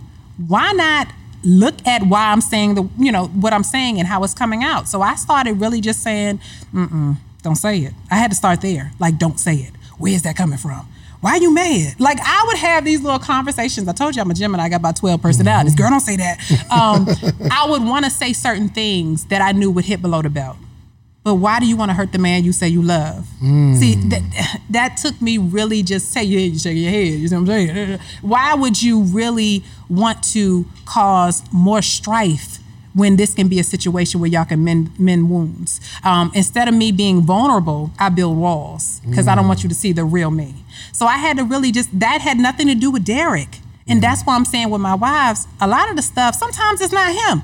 [0.46, 1.08] why not
[1.44, 4.62] look at why I'm saying the, you know, what I'm saying and how it's coming
[4.62, 4.88] out.
[4.88, 6.40] So I started really just saying,
[6.72, 7.92] mm-mm, don't say it.
[8.10, 8.92] I had to start there.
[8.98, 9.72] Like, don't say it.
[9.98, 10.86] Where's that coming from?
[11.22, 12.00] Why are you mad?
[12.00, 13.86] Like I would have these little conversations.
[13.86, 14.64] I told you I'm a Gemini.
[14.64, 15.76] I got about 12 personalities.
[15.76, 16.40] Girl, don't say that.
[16.68, 17.06] Um,
[17.48, 20.56] I would want to say certain things that I knew would hit below the belt.
[21.24, 23.26] But why do you want to hurt the man you say you love?
[23.78, 27.14] See, that that took me really just say yeah, you shake your head.
[27.14, 27.98] You know what I'm saying?
[28.22, 32.58] Why would you really want to cause more strife
[32.94, 35.80] when this can be a situation where y'all can mend, mend wounds?
[36.04, 39.74] Um, instead of me being vulnerable, I build walls because I don't want you to
[39.74, 40.54] see the real me.
[40.92, 44.22] So I had to really just that had nothing to do with Derek, and that's
[44.22, 47.42] why I'm saying with my wives, a lot of the stuff sometimes it's not him,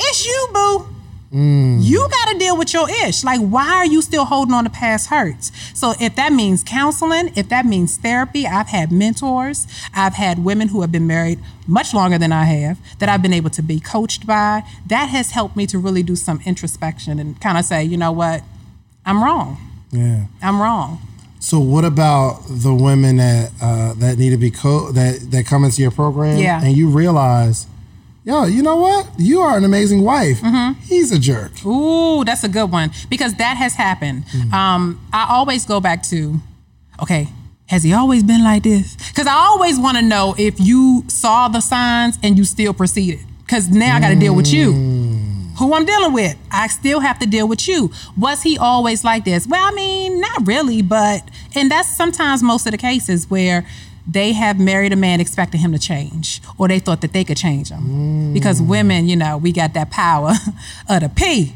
[0.00, 0.97] it's you, boo.
[1.30, 3.22] You got to deal with your ish.
[3.22, 5.52] Like, why are you still holding on to past hurts?
[5.78, 9.66] So, if that means counseling, if that means therapy, I've had mentors.
[9.94, 13.34] I've had women who have been married much longer than I have that I've been
[13.34, 14.62] able to be coached by.
[14.86, 18.12] That has helped me to really do some introspection and kind of say, you know
[18.12, 18.42] what?
[19.04, 19.58] I'm wrong.
[19.90, 20.24] Yeah.
[20.42, 21.00] I'm wrong.
[21.40, 25.64] So what about the women that uh, that need to be co- that that come
[25.64, 26.60] into your program Yeah.
[26.62, 27.66] and you realize,
[28.28, 29.08] yo, you know what?
[29.16, 30.40] You are an amazing wife.
[30.42, 30.78] Mm-hmm.
[30.82, 31.64] He's a jerk.
[31.64, 34.24] Ooh, that's a good one because that has happened.
[34.52, 36.38] Um, I always go back to,
[37.02, 37.28] okay,
[37.68, 38.96] has he always been like this?
[39.08, 43.20] Because I always want to know if you saw the signs and you still proceeded.
[43.40, 44.72] Because now I got to deal with you.
[45.58, 47.90] Who I'm dealing with, I still have to deal with you.
[48.16, 49.46] Was he always like this?
[49.46, 53.66] Well, I mean, not really, but and that's sometimes most of the cases where
[54.10, 57.36] they have married a man expecting him to change, or they thought that they could
[57.36, 58.32] change him.
[58.32, 60.32] Because women, you know, we got that power
[60.88, 61.54] of the P.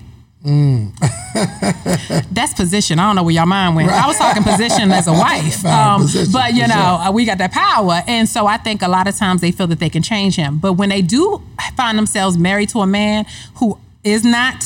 [2.32, 2.98] That's position.
[2.98, 3.90] I don't know where your mind went.
[3.90, 7.12] I was talking position as a wife, um, position, but you know, sure.
[7.12, 9.78] we got that power, and so I think a lot of times they feel that
[9.78, 10.58] they can change him.
[10.58, 11.40] But when they do
[11.76, 13.24] find themselves married to a man
[13.56, 14.64] who is not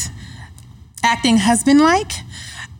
[1.05, 2.12] acting husband like,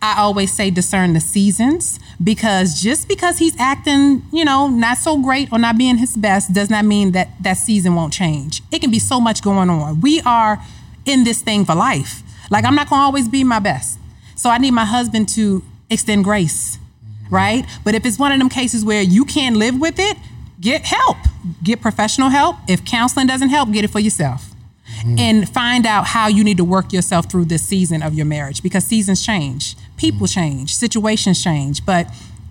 [0.01, 5.21] I always say discern the seasons because just because he's acting, you know, not so
[5.21, 8.61] great or not being his best does not mean that that season won't change.
[8.71, 10.01] It can be so much going on.
[10.01, 10.61] We are
[11.05, 12.21] in this thing for life.
[12.51, 13.99] Like I'm not going to always be my best.
[14.35, 17.35] So I need my husband to extend grace, mm-hmm.
[17.35, 17.65] right?
[17.83, 20.17] But if it's one of them cases where you can't live with it,
[20.61, 21.17] get help.
[21.63, 22.57] Get professional help.
[22.67, 24.53] If counseling doesn't help, get it for yourself
[24.97, 25.19] mm-hmm.
[25.19, 28.63] and find out how you need to work yourself through this season of your marriage
[28.63, 32.07] because seasons change, people change, situations change, but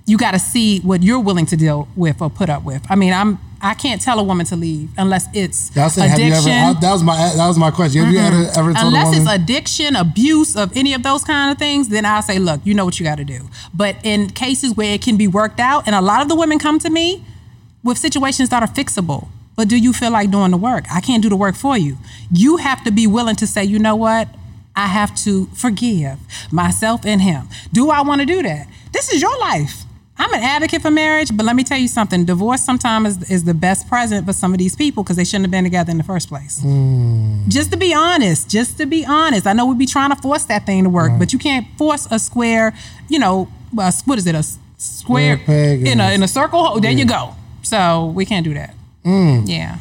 [0.06, 2.84] you got to see what you're willing to deal with or put up with.
[2.90, 6.02] I mean, I'm I can't tell a woman to leave unless it's That's it.
[6.02, 6.52] Have you addiction.
[6.52, 6.76] ever?
[6.76, 8.04] I, that was my that was my question.
[8.04, 11.50] Have you ever, ever told a Unless it's addiction, abuse of any of those kind
[11.50, 13.48] of things, then I'll say, look, you know what you got to do.
[13.74, 16.58] But in cases where it can be worked out, and a lot of the women
[16.58, 17.24] come to me
[17.82, 19.28] with situations that are fixable.
[19.56, 20.84] But do you feel like doing the work?
[20.92, 21.96] I can't do the work for you.
[22.30, 24.28] You have to be willing to say, you know what?
[24.76, 26.18] I have to forgive
[26.52, 27.48] myself and him.
[27.72, 28.68] Do I want to do that?
[28.92, 29.82] This is your life.
[30.18, 32.24] I'm an advocate for marriage, but let me tell you something.
[32.24, 35.44] Divorce sometimes is, is the best present for some of these people because they shouldn't
[35.44, 36.62] have been together in the first place.
[37.48, 39.46] Just to be honest, just to be honest.
[39.46, 42.06] I know we'd be trying to force that thing to work, but you can't force
[42.10, 42.72] a square,
[43.08, 44.42] you know, uh, what is it, a
[44.78, 46.60] square, Square in a, a- in a circle?
[46.62, 47.34] Oh, there you go.
[47.62, 48.74] So we can't do that.
[49.04, 49.78] Yeah.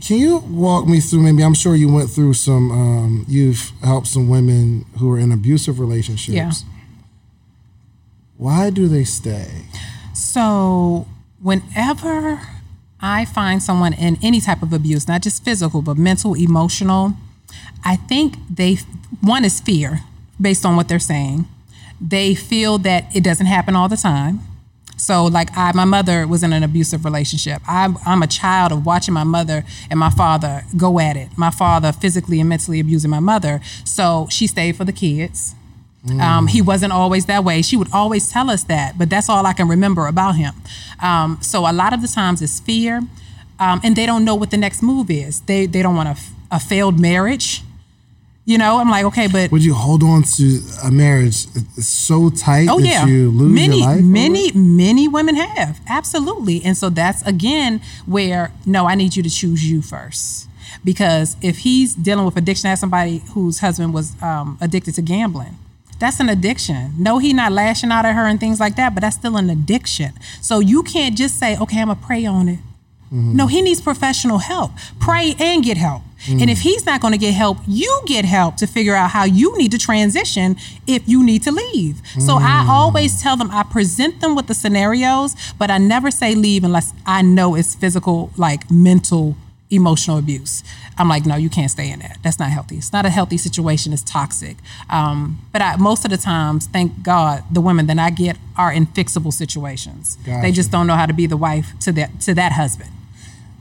[0.00, 1.20] Can you walk me through?
[1.20, 2.70] Maybe I'm sure you went through some.
[2.70, 6.34] Um, you've helped some women who are in abusive relationships.
[6.34, 6.52] Yeah.
[8.36, 9.66] Why do they stay?
[10.14, 11.06] So,
[11.42, 12.40] whenever
[13.00, 17.14] I find someone in any type of abuse, not just physical, but mental, emotional,
[17.84, 18.78] I think they,
[19.20, 20.00] one is fear
[20.40, 21.46] based on what they're saying.
[22.00, 24.40] They feel that it doesn't happen all the time.
[25.00, 27.62] So, like, I, my mother was in an abusive relationship.
[27.66, 31.28] I'm, I'm a child of watching my mother and my father go at it.
[31.36, 33.60] My father physically and mentally abusing my mother.
[33.84, 35.54] So, she stayed for the kids.
[36.18, 37.60] Um, he wasn't always that way.
[37.60, 40.54] She would always tell us that, but that's all I can remember about him.
[41.02, 43.02] Um, so a lot of the times it's fear,
[43.58, 45.40] um, and they don't know what the next move is.
[45.42, 46.16] They they don't want a,
[46.50, 47.62] a failed marriage.
[48.50, 51.46] You know, I'm like, okay, but Would you hold on to a marriage
[51.78, 54.02] so tight oh that yeah, you lose many your life?
[54.02, 59.30] many many women have absolutely, and so that's again where no, I need you to
[59.30, 60.48] choose you first.
[60.82, 65.56] Because if he's dealing with addiction, as somebody whose husband was um, addicted to gambling,
[66.00, 66.94] that's an addiction.
[66.98, 69.48] No, he not lashing out at her and things like that, but that's still an
[69.48, 70.14] addiction.
[70.40, 72.58] So you can't just say, okay, I'm gonna pray on it.
[73.12, 74.72] No, he needs professional help.
[75.00, 76.02] Pray and get help.
[76.28, 79.24] And if he's not going to get help, you get help to figure out how
[79.24, 80.56] you need to transition
[80.86, 82.02] if you need to leave.
[82.18, 86.34] So I always tell them, I present them with the scenarios, but I never say
[86.34, 89.36] leave unless I know it's physical, like mental
[89.70, 90.62] emotional abuse.
[90.98, 92.18] I'm like, no, you can't stay in that.
[92.22, 92.76] That's not healthy.
[92.76, 93.92] It's not a healthy situation.
[93.92, 94.56] It's toxic.
[94.90, 98.72] Um, but I, most of the times, thank God, the women that I get are
[98.72, 100.18] in fixable situations.
[100.26, 100.42] Gotcha.
[100.42, 102.90] They just don't know how to be the wife to that to that husband.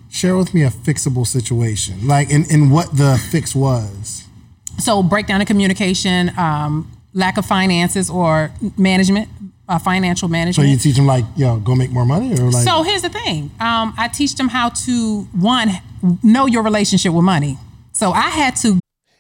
[0.10, 4.24] Share with me a fixable situation, like in, in what the fix was.
[4.80, 9.30] So breakdown of communication, um, lack of finances or management,
[9.68, 10.68] uh, financial management.
[10.68, 13.10] So you teach them like, yo, go make more money, or like, So here's the
[13.10, 13.52] thing.
[13.60, 15.70] Um, I teach them how to one
[16.24, 17.58] know your relationship with money.
[17.92, 18.80] So I had to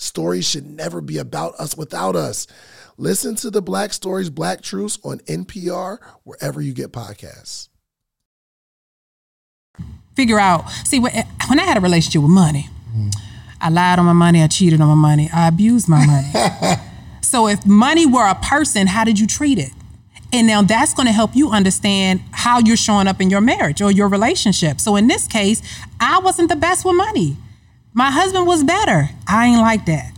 [0.00, 2.46] Stories should never be about us without us.
[2.96, 7.68] Listen to the Black Stories, Black Truths on NPR, wherever you get podcasts.
[10.16, 10.68] figure out.
[10.84, 11.12] See, when,
[11.48, 12.68] when I had a relationship with money,
[13.60, 16.80] I lied on my money, I cheated on my money, I abused my money.
[17.20, 19.70] so if money were a person, how did you treat it?
[20.32, 23.82] And now that's going to help you understand how you're showing up in your marriage
[23.82, 24.80] or your relationship.
[24.80, 25.60] So in this case,
[26.00, 27.36] I wasn't the best with money.
[27.92, 29.10] My husband was better.
[29.26, 30.12] I ain't like that.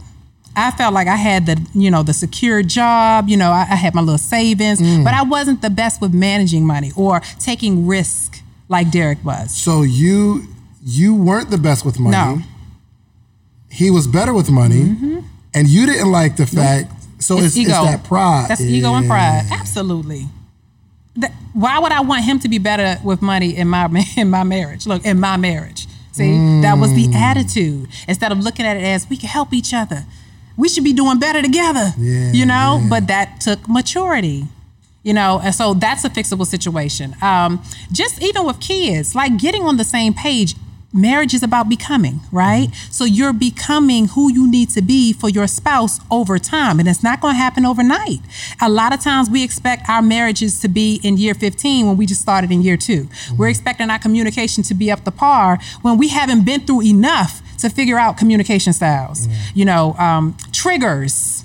[0.54, 3.74] I felt like I had the, you know, the secure job, you know, I, I
[3.74, 5.02] had my little savings, mm.
[5.02, 9.54] but I wasn't the best with managing money or taking risk like Derek was.
[9.54, 10.46] so you
[10.85, 12.16] you weren't the best with money.
[12.16, 12.42] No.
[13.70, 15.20] He was better with money, mm-hmm.
[15.54, 16.90] and you didn't like the fact.
[17.20, 18.46] So it's, it's, that pride.
[18.48, 19.46] That's ego and pride.
[19.50, 20.26] Absolutely.
[21.16, 24.42] That- why would I want him to be better with money in my in my
[24.42, 24.87] marriage?
[24.87, 25.87] Look, in my marriage.
[26.12, 27.88] See, that was the attitude.
[28.07, 30.05] Instead of looking at it as we can help each other,
[30.57, 31.92] we should be doing better together.
[31.98, 32.88] Yeah, you know, yeah.
[32.88, 34.44] but that took maturity.
[35.03, 37.16] You know, and so that's a fixable situation.
[37.20, 40.55] Um, just even with kids, like getting on the same page.
[40.92, 42.68] Marriage is about becoming, right?
[42.90, 47.02] So you're becoming who you need to be for your spouse over time, and it's
[47.02, 48.20] not going to happen overnight.
[48.61, 52.05] A lot of times we expect our marriages to be in year 15 when we
[52.05, 55.59] just started in year 2 we We're expecting our communication to be up to par
[55.81, 59.28] when we haven't been through enough to figure out communication styles.
[59.55, 61.44] You know, um, triggers.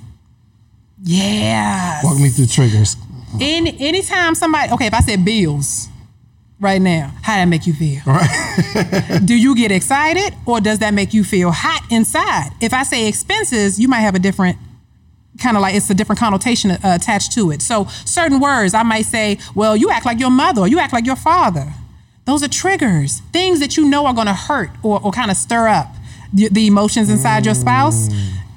[1.03, 2.01] Yeah.
[2.03, 2.97] Walk me through triggers.
[3.39, 5.89] Any anytime somebody okay, if I said bills
[6.59, 8.01] right now, how that make you feel?
[8.05, 9.21] Right.
[9.25, 12.51] Do you get excited or does that make you feel hot inside?
[12.61, 14.57] If I say expenses, you might have a different
[15.39, 17.61] kind of like it's a different connotation uh, attached to it.
[17.61, 20.93] So certain words, I might say, "Well, you act like your mother," or "You act
[20.93, 21.73] like your father."
[22.25, 25.37] Those are triggers, things that you know are going to hurt or, or kind of
[25.37, 25.93] stir up
[26.33, 28.09] the, the emotions inside your spouse.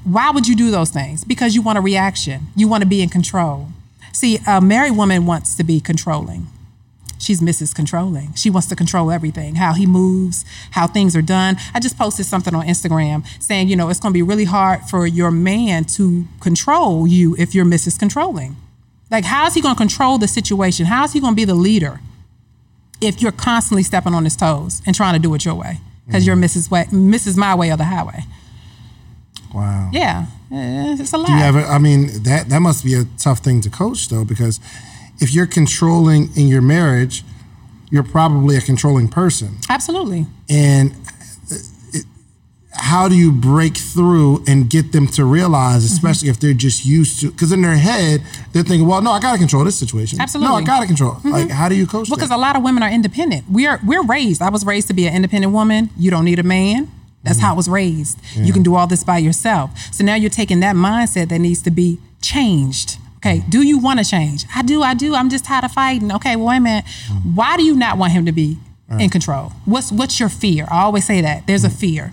[0.03, 1.23] Why would you do those things?
[1.23, 2.49] Because you want a reaction.
[2.57, 3.69] You want to be in control.
[4.13, 6.49] See, a married woman wants to be controlling
[7.21, 7.75] she's Mrs.
[7.75, 8.35] Controlling.
[8.35, 11.57] She wants to control everything, how he moves, how things are done.
[11.75, 14.83] I just posted something on Instagram saying, you know, it's going to be really hard
[14.85, 17.99] for your man to control you if you're Mrs.
[17.99, 18.57] Controlling.
[19.11, 20.87] Like, how is he going to control the situation?
[20.87, 22.01] How is he going to be the leader
[23.01, 25.79] if you're constantly stepping on his toes and trying to do it your way?
[26.07, 26.71] Because you're Mrs.
[26.71, 27.37] Way, Mrs.
[27.37, 28.25] My Way or the highway.
[29.55, 29.91] Wow.
[29.93, 31.27] Yeah, eh, it's a lot.
[31.27, 31.61] Do you ever?
[31.61, 34.61] I mean, that that must be a tough thing to coach, though, because
[35.21, 37.23] if you're controlling in your marriage,
[37.91, 39.57] you're probably a controlling person.
[39.69, 40.27] Absolutely.
[40.49, 40.93] And
[41.51, 41.57] uh,
[41.93, 42.05] it,
[42.73, 45.95] how do you break through and get them to realize, mm-hmm.
[45.95, 49.21] especially if they're just used to, because in their head they're thinking, well, no, I
[49.21, 50.21] got to control this situation.
[50.21, 50.49] Absolutely.
[50.49, 51.15] No, I got to control.
[51.15, 51.31] Mm-hmm.
[51.31, 52.09] Like, how do you coach?
[52.09, 52.37] Because that?
[52.37, 53.45] a lot of women are independent.
[53.51, 54.41] We are we're raised.
[54.41, 55.91] I was raised to be an independent woman.
[55.99, 56.91] You don't need a man.
[57.23, 57.47] That's mm-hmm.
[57.47, 58.19] how I was raised.
[58.35, 59.77] You can do all this by yourself.
[59.93, 62.97] So now you're taking that mindset that needs to be changed.
[63.25, 64.47] Okay, do you want to change?
[64.55, 65.15] I do, I do.
[65.15, 66.11] I'm just tired of fighting.
[66.11, 66.85] Okay, well, wait a minute.
[67.35, 68.57] Why do you not want him to be
[68.99, 69.53] in control?
[69.67, 70.67] What's what's your fear?
[70.71, 71.47] I always say that.
[71.47, 71.79] There's a mm.
[71.79, 72.13] fear.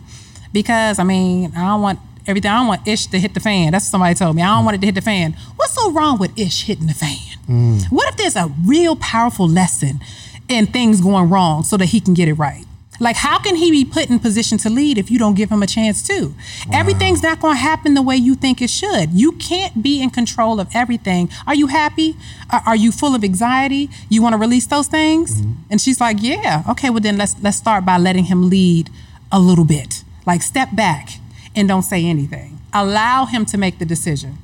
[0.51, 2.51] Because I mean, I don't want everything.
[2.51, 3.72] I don't want Ish to hit the fan.
[3.72, 4.41] That's what somebody told me.
[4.41, 4.66] I don't mm.
[4.66, 5.34] want it to hit the fan.
[5.55, 7.18] What's so wrong with Ish hitting the fan?
[7.47, 7.86] Mm.
[7.86, 10.01] What if there's a real powerful lesson
[10.49, 12.66] in things going wrong so that he can get it right?
[12.99, 15.61] Like, how can he be put in position to lead if you don't give him
[15.63, 16.33] a chance to?
[16.73, 19.11] Everything's not going to happen the way you think it should.
[19.11, 21.29] You can't be in control of everything.
[21.45, 22.15] Are you happy?
[22.51, 23.89] Are, are you full of anxiety?
[24.09, 25.41] You want to release those things?
[25.41, 25.51] Mm-hmm.
[25.71, 26.63] And she's like, Yeah.
[26.69, 26.89] Okay.
[26.89, 28.89] Well, then let's let's start by letting him lead
[29.31, 30.03] a little bit.
[30.25, 31.09] Like, step back
[31.55, 32.59] and don't say anything.
[32.73, 34.37] Allow him to make the decision.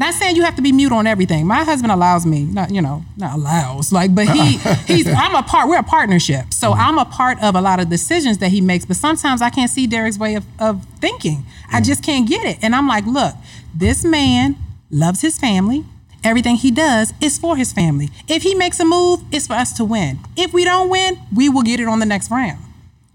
[0.00, 1.46] Not saying you have to be mute on everything.
[1.46, 4.74] My husband allows me, not you know, not allows, like, but he uh-uh.
[4.86, 5.68] he's I'm a part.
[5.68, 6.80] We're a partnership, so mm-hmm.
[6.80, 8.86] I'm a part of a lot of decisions that he makes.
[8.86, 11.44] But sometimes I can't see Derek's way of, of thinking.
[11.68, 11.84] I mm-hmm.
[11.84, 13.34] just can't get it, and I'm like, look,
[13.74, 14.56] this man
[14.90, 15.84] loves his family.
[16.24, 18.08] Everything he does is for his family.
[18.26, 20.20] If he makes a move, it's for us to win.
[20.34, 22.58] If we don't win, we will get it on the next round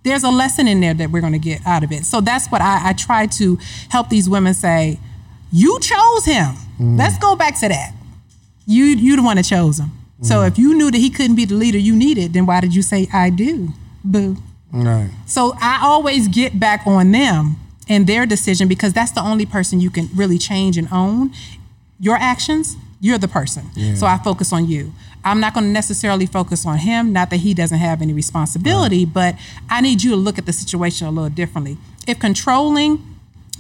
[0.04, 2.06] there's a lesson in there that we're going to get out of it.
[2.06, 3.58] So that's what I, I try to
[3.90, 5.00] help these women say.
[5.56, 6.48] You chose him.
[6.48, 6.98] Mm-hmm.
[6.98, 7.94] Let's go back to that.
[8.66, 9.92] You you the one that chose him.
[10.22, 10.48] So mm-hmm.
[10.48, 12.82] if you knew that he couldn't be the leader you needed, then why did you
[12.82, 13.70] say I do?
[14.04, 14.36] Boo.
[14.74, 15.10] right.
[15.26, 17.56] So I always get back on them
[17.88, 21.32] and their decision because that's the only person you can really change and own.
[22.02, 23.64] Your actions, you're the person.
[23.96, 24.92] So I focus on you.
[25.24, 29.06] I'm not going to necessarily focus on him, not that he doesn't have any responsibility,
[29.06, 29.36] but
[29.70, 31.78] I need you to look at the situation a little differently.
[32.06, 33.02] If controlling,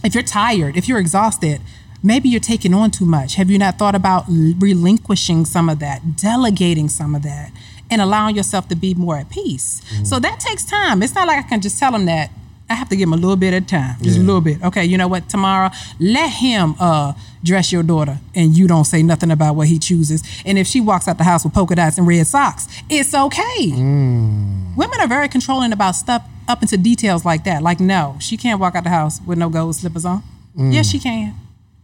[0.03, 1.61] if you're tired, if you're exhausted,
[2.05, 3.35] maybe you're taking on too much.
[3.35, 7.51] Have you not thought about relinquishing some of that, delegating some of that,
[7.89, 9.81] and allowing yourself to be more at peace?
[9.89, 10.05] Mm-hmm.
[10.05, 11.01] So that takes time.
[11.01, 12.29] It's not like I can just tell him that.
[12.67, 14.63] I have to give him a little bit of time, just a little bit.
[14.63, 15.29] Okay, you know what?
[15.29, 19.77] Tomorrow, let him uh, dress your daughter, and you don't say nothing about what he
[19.77, 20.23] chooses.
[20.47, 23.69] And if she walks out the house with polka dots and red socks, it's okay.
[23.69, 24.75] Mm.
[24.75, 27.61] Women are very controlling about stuff up into details like that.
[27.61, 30.23] Like, no, she can't walk out the house with no gold slippers on.
[30.55, 30.91] Yes, mm.
[30.91, 31.35] she can.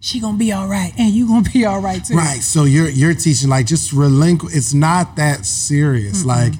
[0.04, 2.16] She gonna be all right, and you gonna be all right too.
[2.16, 2.42] Right.
[2.42, 4.54] So you're you're teaching like just relinquish.
[4.56, 6.20] It's not that serious.
[6.20, 6.28] Mm-hmm.
[6.30, 6.54] Like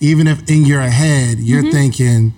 [0.00, 2.32] even if in your head you're thinking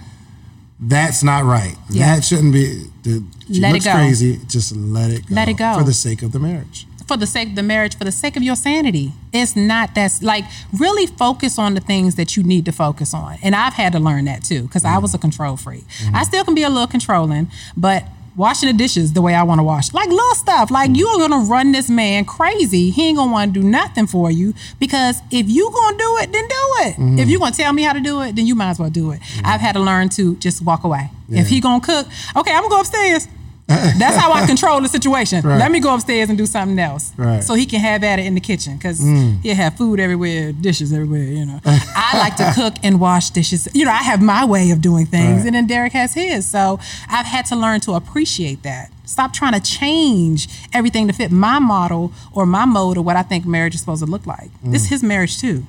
[0.80, 1.74] that's not right.
[1.90, 2.16] Yeah.
[2.16, 2.84] That shouldn't be.
[3.02, 3.92] The, she Let it looks go.
[3.94, 4.38] crazy.
[4.48, 5.34] Just let it go.
[5.34, 5.78] Let it go.
[5.78, 6.86] for the sake of the marriage.
[7.06, 9.12] for the sake of the marriage, for the sake of your sanity.
[9.32, 13.38] It's not that's like really focus on the things that you need to focus on.
[13.42, 15.84] And I've had to learn that too, because I was a control freak.
[16.12, 18.04] I still can be a little controlling, but
[18.38, 21.18] washing the dishes the way I want to wash, like little stuff, like you are
[21.18, 22.90] gonna run this man crazy.
[22.90, 26.32] He ain't gonna want to do nothing for you because if you gonna do it,
[26.32, 26.54] then do
[26.86, 26.94] it.
[26.94, 27.18] Mm-hmm.
[27.18, 29.10] If you gonna tell me how to do it, then you might as well do
[29.10, 29.20] it.
[29.20, 29.46] Mm-hmm.
[29.46, 31.10] I've had to learn to just walk away.
[31.30, 33.28] If he gonna cook, okay, I'm gonna go upstairs.
[33.98, 35.42] That's how I control the situation.
[35.42, 35.58] Right.
[35.58, 37.12] Let me go upstairs and do something else.
[37.18, 37.44] Right.
[37.44, 38.98] So he can have at it in the kitchen because
[39.42, 41.60] he'll have food everywhere, dishes everywhere, you know.
[41.66, 43.68] I like to cook and wash dishes.
[43.74, 45.46] You know, I have my way of doing things, Right.
[45.48, 46.46] and then Derek has his.
[46.46, 48.90] So I've had to learn to appreciate that.
[49.04, 53.22] Stop trying to change everything to fit my model or my mode of what I
[53.22, 54.50] think marriage is supposed to look like.
[54.62, 55.66] This is his marriage too.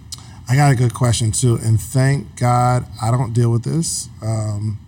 [0.48, 4.10] I got a good question too, and thank God I don't deal with this.
[4.22, 4.80] Um,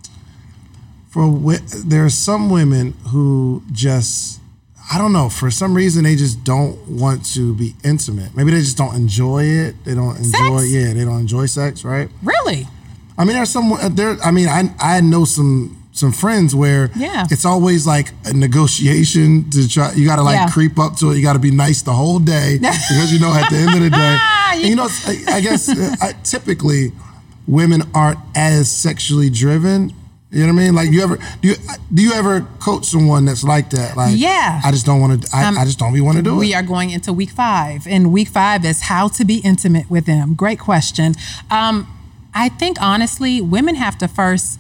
[1.12, 4.40] for wi- there are some women who just
[4.94, 8.36] I don't know for some reason they just don't want to be intimate.
[8.36, 9.76] Maybe they just don't enjoy it.
[9.86, 10.72] They don't enjoy Sex?
[10.72, 12.10] yeah they don't enjoy sex, right?
[12.24, 12.68] Really?
[13.18, 14.18] I mean, there's some there.
[14.24, 17.28] I mean, I I know some some friends where Yeah.
[17.30, 19.92] it's always like a negotiation to try.
[19.94, 20.48] You got to like Yeah.
[20.50, 21.18] creep up to it.
[21.18, 23.82] You got to be nice the whole day because you know at the end of
[23.82, 24.18] the day,
[24.54, 26.94] and you know, I, I guess uh, I, typically
[27.48, 29.94] women aren't as sexually driven.
[30.32, 30.76] You know what I mean?
[30.76, 31.56] Like you ever do you
[31.94, 33.98] do you ever coach someone that's like that?
[33.98, 34.62] Like Yeah.
[34.64, 35.36] I just don't want to.
[35.36, 36.50] I, Um, I just don't want to do we it.
[36.50, 40.06] We are going into week five, and week five is how to be intimate with
[40.06, 40.36] them.
[40.36, 41.16] Great question.
[41.50, 41.88] Um,
[42.34, 44.58] I think honestly, women have to first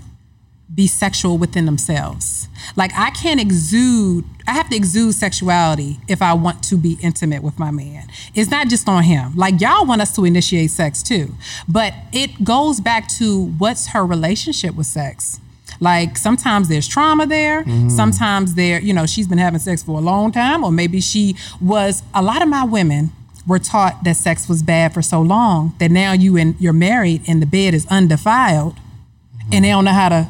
[0.73, 2.47] be sexual within themselves.
[2.75, 7.43] Like I can't exude, I have to exude sexuality if I want to be intimate
[7.43, 8.07] with my man.
[8.35, 9.35] It's not just on him.
[9.35, 11.35] Like y'all want us to initiate sex too,
[11.67, 15.40] but it goes back to what's her relationship with sex.
[15.81, 17.63] Like sometimes there's trauma there.
[17.63, 17.89] Mm-hmm.
[17.89, 21.35] Sometimes there, you know, she's been having sex for a long time, or maybe she
[21.59, 22.03] was.
[22.13, 23.09] A lot of my women
[23.47, 27.23] were taught that sex was bad for so long that now you and you're married
[27.27, 29.53] and the bed is undefiled, mm-hmm.
[29.53, 30.27] and they don't know how to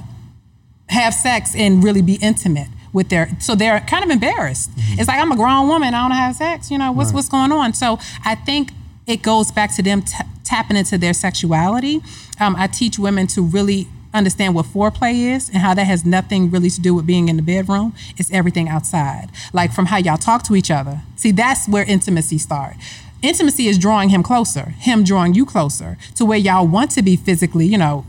[0.87, 4.71] have sex and really be intimate with their so they're kind of embarrassed.
[4.71, 4.99] Mm-hmm.
[4.99, 6.71] It's like I'm a grown woman, I don't have sex.
[6.71, 7.73] You know what's what's going on?
[7.73, 8.71] So I think
[9.05, 11.99] it goes back to them t- tapping into their sexuality.
[12.39, 16.49] Um, I teach women to really understand what foreplay is and how that has nothing
[16.49, 17.93] really to do with being in the bedroom.
[18.17, 21.01] It's everything outside, like from how y'all talk to each other.
[21.15, 22.77] See, that's where intimacy starts.
[23.21, 27.15] Intimacy is drawing him closer, him drawing you closer to where y'all want to be
[27.15, 27.67] physically.
[27.67, 28.05] You know,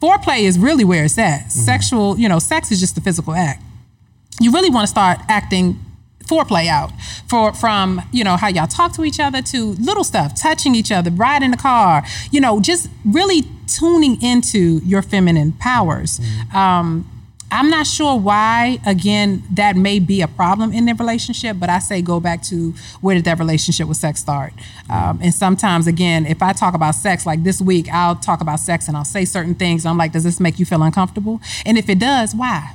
[0.00, 1.40] foreplay is really where it's at.
[1.40, 1.48] Mm-hmm.
[1.48, 3.62] Sexual, you know, sex is just the physical act
[4.40, 5.78] you really want to start acting
[6.26, 6.90] foreplay out
[7.28, 10.92] for from you know how y'all talk to each other to little stuff touching each
[10.92, 16.20] other riding the car you know just really tuning into your feminine powers.
[16.54, 17.08] Um,
[17.50, 21.78] i'm not sure why again that may be a problem in their relationship but i
[21.78, 24.54] say go back to where did that relationship with sex start.
[24.88, 28.58] Um, and sometimes again if i talk about sex like this week i'll talk about
[28.58, 31.40] sex and i'll say certain things i'm like does this make you feel uncomfortable?
[31.66, 32.72] And if it does why?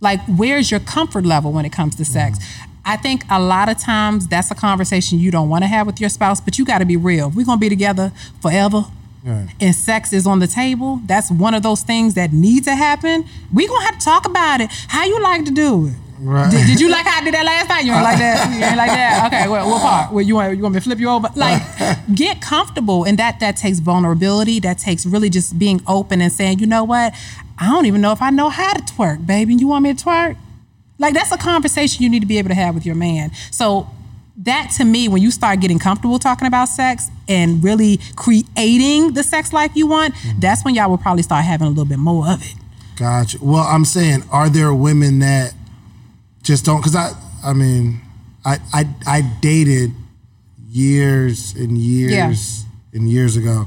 [0.00, 2.38] Like, where's your comfort level when it comes to sex?
[2.88, 6.00] I think a lot of times that's a conversation you don't want to have with
[6.00, 7.28] your spouse, but you got to be real.
[7.28, 8.86] If we're going to be together forever
[9.60, 13.26] and sex is on the table, that's one of those things that need to happen.
[13.52, 14.70] We're going to have to talk about it.
[14.88, 15.92] How you like to do it?
[16.18, 16.50] Right.
[16.50, 17.84] Did, did you like how I did that last night?
[17.84, 18.48] You ain't like that.
[18.58, 19.26] You ain't like that.
[19.26, 19.48] Okay.
[19.48, 20.12] Well, what part?
[20.12, 21.28] Well, you want you want me to flip you over?
[21.36, 21.62] Like,
[22.14, 24.58] get comfortable, and that that takes vulnerability.
[24.60, 27.14] That takes really just being open and saying, you know what?
[27.58, 29.54] I don't even know if I know how to twerk, baby.
[29.54, 30.36] You want me to twerk?
[30.98, 33.30] Like that's a conversation you need to be able to have with your man.
[33.50, 33.88] So
[34.38, 39.22] that to me, when you start getting comfortable talking about sex and really creating the
[39.22, 42.28] sex life you want, that's when y'all will probably start having a little bit more
[42.28, 42.54] of it.
[42.96, 43.38] Gotcha.
[43.40, 45.54] Well, I'm saying, are there women that
[46.42, 46.78] just don't?
[46.80, 47.10] Because I,
[47.44, 48.00] I mean,
[48.44, 49.92] I, I, I dated
[50.68, 53.66] years and years and years ago,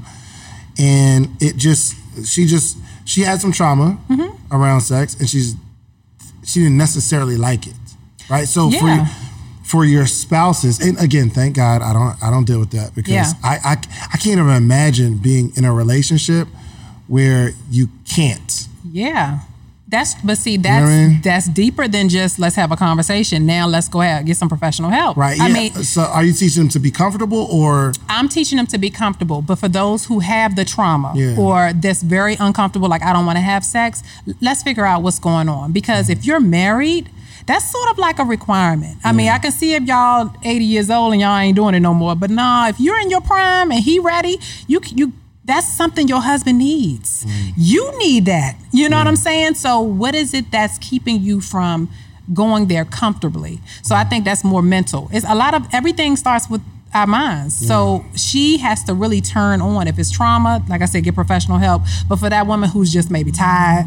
[0.80, 4.54] and it just, she just, she had some trauma Mm-hmm.
[4.56, 5.56] around sex, and she's,
[6.44, 7.76] she didn't necessarily like it,
[8.30, 8.48] right?
[8.48, 9.06] So Yeah.
[9.06, 9.12] for
[9.64, 13.14] for your spouses, and again, thank God I don't, I don't deal with that because
[13.14, 13.32] Yeah.
[13.42, 13.72] I, I,
[14.14, 16.50] I can't even imagine being in a relationship
[17.08, 18.68] where you can't.
[18.92, 19.40] Yeah.
[19.92, 21.22] That's but see know that's what I mean?
[21.22, 23.46] that's deeper than just let's have a conversation.
[23.46, 25.18] Now let's go ahead get some professional help.
[25.18, 25.40] Right.
[25.40, 25.54] I yeah.
[25.54, 28.90] mean, so are you teaching them to be comfortable or I'm teaching them to be
[28.90, 31.36] comfortable, but for those who have the trauma Yeah.
[31.38, 34.02] or that's very uncomfortable, like I don't want to have sex,
[34.40, 35.72] let's figure out what's going on.
[35.74, 36.20] Because Mm-hmm.
[36.20, 37.10] if you're married,
[37.48, 38.98] that's sort of like a requirement.
[39.04, 41.80] I mean, I can see if y'all 80 years old and y'all ain't doing it
[41.82, 45.12] no more, but nah, if you're in your prime and he ready, you you
[45.44, 47.26] that's something your husband needs.
[47.26, 47.54] Mm.
[47.58, 48.56] You need that.
[48.72, 49.56] You know what I'm saying?
[49.56, 51.90] So what is it that's keeping you from
[52.34, 53.60] going there comfortably?
[53.82, 55.10] So I think that's more mental.
[55.12, 56.62] It's a lot of everything starts with
[56.94, 57.56] our minds.
[57.68, 59.88] So she has to really turn on.
[59.88, 61.84] If it's trauma, like I said, get professional help.
[62.08, 63.86] But for that woman who's just maybe tired,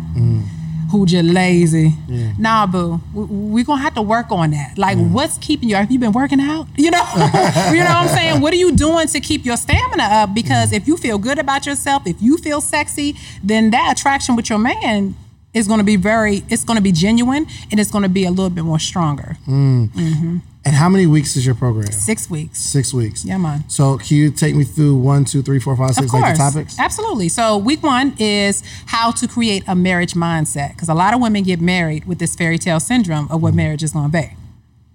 [0.94, 1.92] who just lazy,
[2.38, 4.78] nah, boo, we, we gonna have to work on that.
[4.78, 5.74] Like, what's keeping you?
[5.74, 6.68] Have you been working out?
[6.76, 8.40] You know, you know what I'm saying.
[8.40, 10.34] What are you doing to keep your stamina up?
[10.34, 14.48] Because if you feel good about yourself, if you feel sexy, then that attraction with
[14.48, 15.16] your man
[15.52, 16.44] is to be very.
[16.48, 19.36] It's to be genuine, and it's to be a little bit more stronger.
[19.48, 19.88] Mm.
[19.88, 20.38] Mm-hmm.
[20.66, 21.90] And how many weeks is your program?
[21.92, 22.58] Six weeks.
[22.58, 23.24] Six weeks.
[23.24, 23.68] Yeah, man.
[23.68, 26.38] So can you take me through one, two, three, four, five, six, Of like the
[26.38, 26.78] topics?
[26.78, 27.28] Absolutely.
[27.28, 30.70] So, week one is how to create a marriage mindset.
[30.70, 33.56] Because a lot of women get married with this fairy tale syndrome of what Mm.
[33.56, 34.30] marriage is going to be.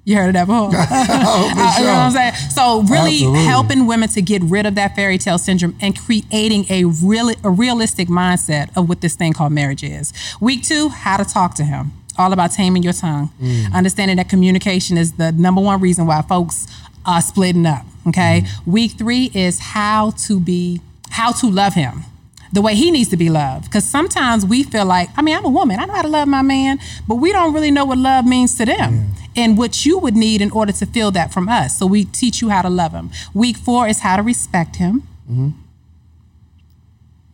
[0.06, 0.72] You heard of that before?
[0.74, 2.20] Oh, Uh, You know what I'm sure.
[2.20, 2.52] saying?
[2.52, 3.44] So, really Absolutely.
[3.44, 7.50] helping women to get rid of that fairy tale syndrome and creating a real, a
[7.52, 10.12] realistic mindset of what this thing called marriage is.
[10.40, 11.92] Week two, how to talk to him.
[12.20, 13.32] All about taming your tongue.
[13.42, 13.74] Mm.
[13.74, 16.68] Understanding that communication is the number one reason why folks
[17.06, 17.86] are splitting up.
[18.08, 18.44] Okay.
[18.44, 18.68] Mm.
[18.68, 22.04] Week three is how to be, how to love him
[22.52, 23.66] the way he needs to be loved.
[23.66, 26.28] Because sometimes we feel like, I mean, I'm a woman, I know how to love
[26.28, 29.98] my man, but we don't really know what love means to them and what you
[30.00, 31.78] would need in order to feel that from us.
[31.78, 33.12] So we teach you how to love him.
[33.34, 35.04] Week four is how to respect him.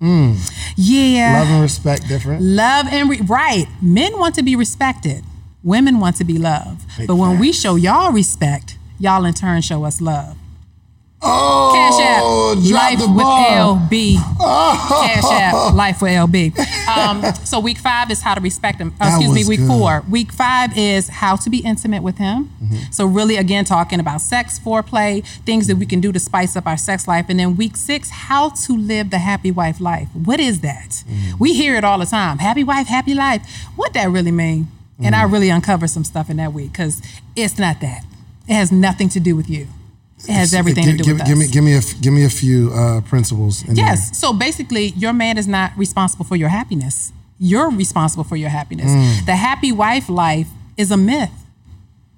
[0.01, 0.37] Mm.
[0.75, 1.39] Yeah.
[1.39, 2.41] Love and respect different.
[2.41, 3.65] Love and re- right.
[3.81, 5.23] Men want to be respected.
[5.63, 6.81] Women want to be loved.
[6.97, 10.37] Big but when we show y'all respect, y'all in turn show us love.
[11.27, 13.25] Oh, Cash App, Life the with.
[13.25, 14.15] LB.
[14.39, 16.57] Cash App, Life with LB.
[16.87, 18.93] Um, so week five is how to respect him.
[19.01, 19.67] Uh, excuse me, week good.
[19.67, 20.03] four.
[20.09, 22.51] Week five is how to be intimate with him.
[22.63, 22.91] Mm-hmm.
[22.91, 26.67] So really, again, talking about sex, foreplay, things that we can do to spice up
[26.67, 27.25] our sex life.
[27.29, 30.09] And then week six, how to live the happy wife life.
[30.13, 30.89] What is that?
[30.89, 31.37] Mm-hmm.
[31.39, 32.37] We hear it all the time.
[32.37, 33.45] Happy wife, happy life.
[33.75, 34.67] What that really mean?
[35.03, 35.33] And I Mm-hmm.
[35.33, 37.01] really uncover some stuff in that week because
[37.35, 38.03] it's not that.
[38.47, 39.67] It has nothing to do with you.
[40.27, 41.47] It has everything give, to do give, with give us.
[41.47, 43.63] me, give me a, give me a few uh, principles.
[43.67, 44.17] In Yes.
[44.17, 47.11] So basically, your man is not responsible for your happiness.
[47.39, 48.89] You're responsible for your happiness.
[48.89, 49.25] Mm.
[49.25, 50.47] The happy wife life
[50.77, 51.31] is a myth.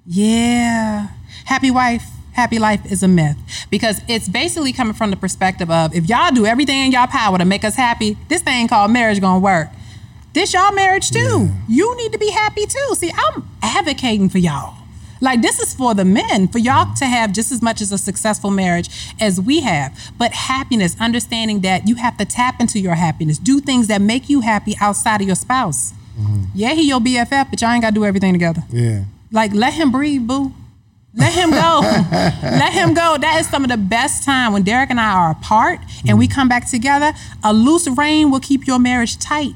[0.06, 1.08] Yeah.
[1.44, 3.36] Happy wife, happy life is a myth
[3.70, 7.36] because it's basically coming from the perspective of if y'all do everything in y'all power
[7.36, 9.68] to make us happy, this thing called marriage gonna work.
[10.32, 11.50] This y'all marriage too.
[11.68, 12.94] You need to be happy too.
[12.94, 14.77] See, I'm advocating for y'all.
[15.20, 17.98] Like this is for the men, for y'all to have just as much as a
[17.98, 18.88] successful marriage
[19.20, 20.12] as we have.
[20.18, 24.28] But happiness, understanding that you have to tap into your happiness, do things that make
[24.28, 25.92] you happy outside of your spouse.
[26.18, 26.44] Mm-hmm.
[26.54, 28.62] Yeah, he your BFF, but y'all ain't gotta do everything together.
[28.70, 29.04] Yeah.
[29.30, 30.54] Like let him breathe, boo.
[31.14, 31.80] Let him go.
[32.42, 33.16] let him go.
[33.18, 36.28] That is some of the best time when Derek and I are apart and we
[36.28, 36.34] mm.
[36.34, 37.12] come back together.
[37.42, 39.54] A loose rein will keep your marriage tight.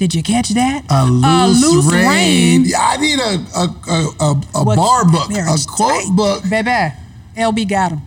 [0.00, 0.82] Did you catch that?
[0.88, 2.64] A loose, rein.
[2.64, 6.16] Yeah, I need a a, a, a, a bar book, a quote tight.
[6.16, 6.42] book.
[6.48, 6.94] Baby,
[7.36, 8.00] LB got him.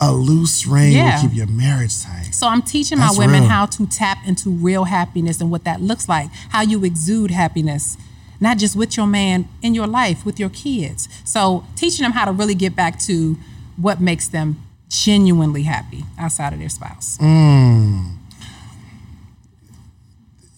[0.00, 1.16] A loose rein Yeah.
[1.20, 2.28] will keep your marriage tight.
[2.32, 3.50] So I'm teaching That's my women real.
[3.50, 7.96] how to tap into real happiness and what that looks like, how you exude happiness,
[8.38, 11.08] not just with your man in your life, with your kids.
[11.24, 13.36] So teaching them how to really get back to
[13.76, 17.18] what makes them genuinely happy outside of their spouse.
[17.18, 18.18] Mm.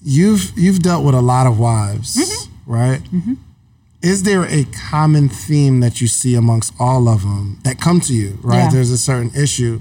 [0.04, 2.72] You've you've dealt with a lot of wives, Mm-hmm.
[2.72, 3.00] right?
[4.02, 8.12] Is there a common theme that you see amongst all of them that come to
[8.12, 8.36] you?
[8.42, 8.70] Right, Yeah.
[8.70, 9.80] there's a certain issue,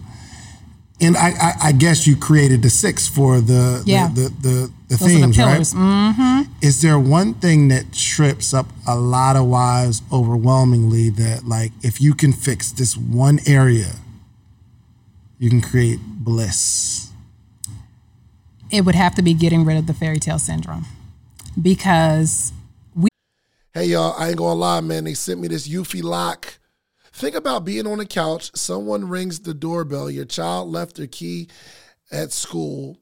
[0.99, 4.09] and I, I, I guess you created the six for the Yeah.
[4.13, 5.61] the the, the, the themes, the right?
[5.61, 6.51] Mm-hmm.
[6.61, 11.99] Is there one thing that trips up a lot of wives overwhelmingly that like if
[11.99, 13.93] you can fix this one area,
[15.39, 17.07] you can create bliss?
[18.71, 20.85] It would have to be getting rid of the fairy tale syndrome
[21.61, 22.53] because
[22.95, 23.09] we.
[23.73, 25.03] Hey y'all, I ain't gonna lie, man.
[25.03, 26.57] They sent me this Eufy lock.
[27.13, 31.49] Think about being on the couch, someone rings the doorbell, your child left their key
[32.09, 32.97] at school,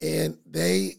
[0.00, 0.98] and they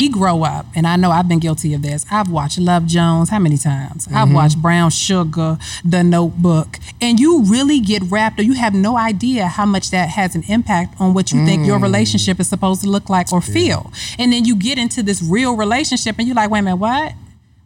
[0.00, 2.04] We grow up, and I know I've been guilty of this.
[2.10, 4.08] I've watched Love Jones how many times?
[4.08, 4.34] I've mm-hmm.
[4.34, 9.46] watched Brown Sugar, The Notebook, and you really get wrapped, or you have no idea
[9.46, 11.84] how much that has an impact on what you think your mm.
[11.84, 13.92] relationship is supposed to look like or feel.
[14.18, 17.12] And then you get into this real relationship, and you're like, wait a minute, what?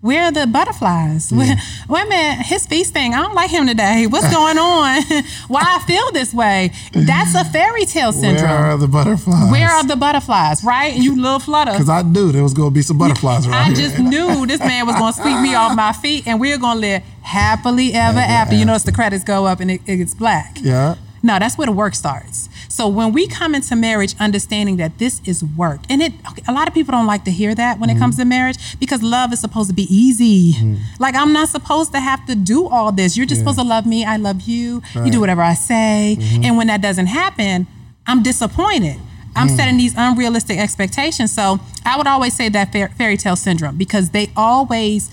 [0.01, 1.33] Where are the butterflies?
[1.33, 1.57] Where,
[1.89, 3.15] wait a minute, his feast thing.
[3.15, 4.07] I don't like him today.
[4.09, 5.03] What's going on?
[5.49, 6.71] Why I feel this way?
[6.93, 8.49] That's a fairy tale syndrome.
[8.49, 9.51] Where are the butterflies?
[9.51, 10.95] Where are the butterflies, right?
[10.95, 11.73] You little flutter.
[11.73, 13.75] Because I knew there was going to be some butterflies around I here.
[13.75, 16.59] just knew this man was going to sweep me off my feet and we are
[16.59, 18.55] going to live happily ever after.
[18.55, 20.59] You notice the credits go up and it, it gets black.
[20.61, 20.95] yeah.
[21.21, 22.49] No, that's where the work starts.
[22.79, 26.13] So when we come into marriage understanding that this is work, and it
[26.47, 28.03] a lot of people don't like to hear that when it mm-hmm.
[28.03, 30.53] comes to marriage because love is supposed to be easy.
[30.53, 30.77] Mm-hmm.
[31.01, 33.17] Like I'm not supposed to have to do all this.
[33.17, 34.05] You're just supposed to love me.
[34.05, 34.81] I love you.
[34.95, 36.19] You do whatever I say.
[36.21, 36.45] Mm-hmm.
[36.45, 37.67] And when that doesn't happen,
[38.07, 39.01] I'm disappointed.
[39.35, 39.57] I'm mm.
[39.57, 41.33] setting these unrealistic expectations.
[41.33, 45.11] So I would always say that fair, fairy tale syndrome because they always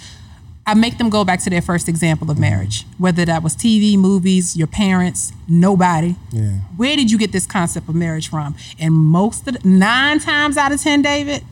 [0.68, 3.97] I make them go back to their first example of marriage, whether that was TV,
[3.97, 6.16] movies, your parents, nobody.
[6.32, 6.59] Yeah.
[6.76, 8.55] Where did you get this concept of marriage from?
[8.80, 11.43] And most of the, nine times out of ten, David,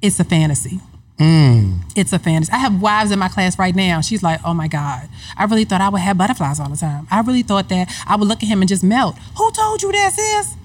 [0.00, 0.80] it's a fantasy.
[1.18, 1.78] Hmm.
[1.94, 2.52] It's a fantasy.
[2.52, 4.02] I have wives in my class right now.
[4.02, 7.08] She's like, "Oh my God, I really thought I would have butterflies all the time.
[7.10, 9.16] I really thought that I would look at him and just melt.
[9.38, 10.56] Who told you that, sis?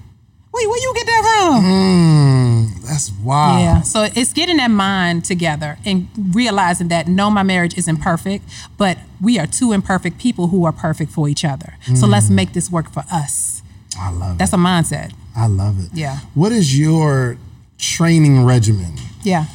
[0.54, 1.64] Wait, where you get that from?
[1.64, 3.60] Mm, that's wild.
[3.62, 3.80] Yeah.
[3.82, 8.44] So it's getting that mind together and realizing that no, my marriage isn't perfect,
[8.76, 11.74] but we are two imperfect people who are perfect for each other.
[11.94, 13.62] So let's make this work for us.
[13.98, 14.38] I love That's it.
[14.38, 15.12] That's a mindset.
[15.34, 15.90] I love it.
[15.94, 16.18] Yeah.
[16.34, 17.38] What is your
[17.78, 19.46] training regimen Yeah.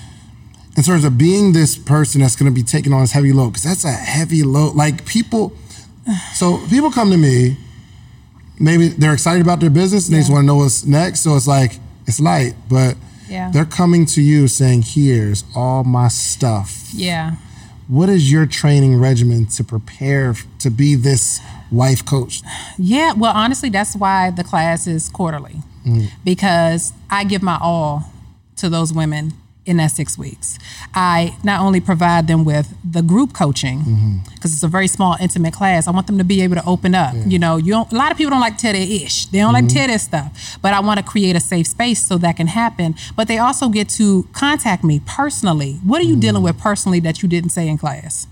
[0.76, 3.50] in terms of being this person that's going to be taking on this heavy load?
[3.50, 4.76] Because that's a heavy load.
[4.76, 5.54] Like people,
[6.34, 7.58] so people come to me,
[8.60, 11.22] maybe they're excited about their business and they just want to know what's next.
[11.22, 12.96] So it's like, it's light, but
[13.30, 13.52] Yeah.
[13.52, 16.90] they're coming to you saying, here's all my stuff.
[16.94, 17.36] Yeah.
[17.88, 21.40] What is your training regimen to prepare to be this
[21.72, 22.42] wife coach?
[22.78, 23.14] Yeah.
[23.14, 26.10] Well, honestly, that's why the class is quarterly mm.
[26.24, 28.12] because I give my all
[28.58, 29.34] to those women
[29.68, 30.58] in that six weeks.
[30.94, 34.18] I not only provide them with the group coaching mm-hmm.
[34.34, 35.88] because it's a very small, intimate class.
[35.88, 37.14] I want them to be able to open up.
[37.26, 39.26] You know, you don't, a lot of people don't like to their ish.
[39.28, 40.58] They don't like to tell their stuff.
[40.62, 42.96] But I want to create a safe space so that can happen.
[43.16, 45.74] But they also get to contact me personally.
[45.84, 46.22] What are you mm.
[46.22, 48.28] dealing with personally that you didn't say in class?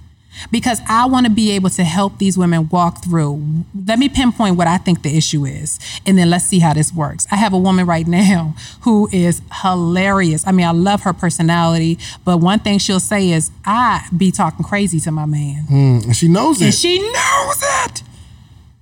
[0.52, 3.64] Because I want to be able to help these women walk through.
[3.88, 6.94] Let me pinpoint what I think the issue is, and then let's see how this
[6.94, 7.28] works.
[7.32, 10.46] I have a woman right now who is hilarious.
[10.48, 14.64] I mean, I love her personality, but one thing she'll say is, I be talking
[14.64, 15.66] crazy to my man.
[15.70, 16.74] Mm, and she knows And it.
[16.74, 18.04] she knows it.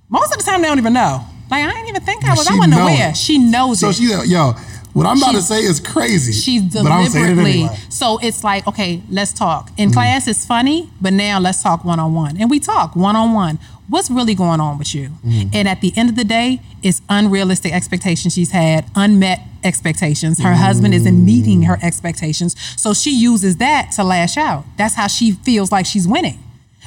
[0.08, 1.24] Most of the time, they don't even know.
[1.50, 3.10] Like, I didn't even think I was, I wasn't aware.
[3.10, 3.16] it.
[3.16, 3.80] She knows it.
[3.80, 3.94] so it.
[3.96, 4.52] she, yo,
[4.94, 6.32] what I'm about to say is crazy.
[6.32, 7.60] She's but I'm saying it deliberately.
[7.64, 7.76] anyway.
[7.90, 9.70] So it's like, okay, let's talk.
[9.76, 9.94] In Mm-hmm.
[9.94, 12.36] class, it's funny, but now let's talk one on one.
[12.40, 13.58] And we talk one on one.
[13.88, 15.10] What's really going on with you?
[15.26, 15.48] Mm-hmm.
[15.52, 20.40] And at the end of the day, it's unrealistic expectations she's had, unmet expectations.
[20.40, 22.56] Her husband isn't meeting her expectations.
[22.80, 24.64] So she uses that to lash out.
[24.78, 26.38] That's how she feels like she's winning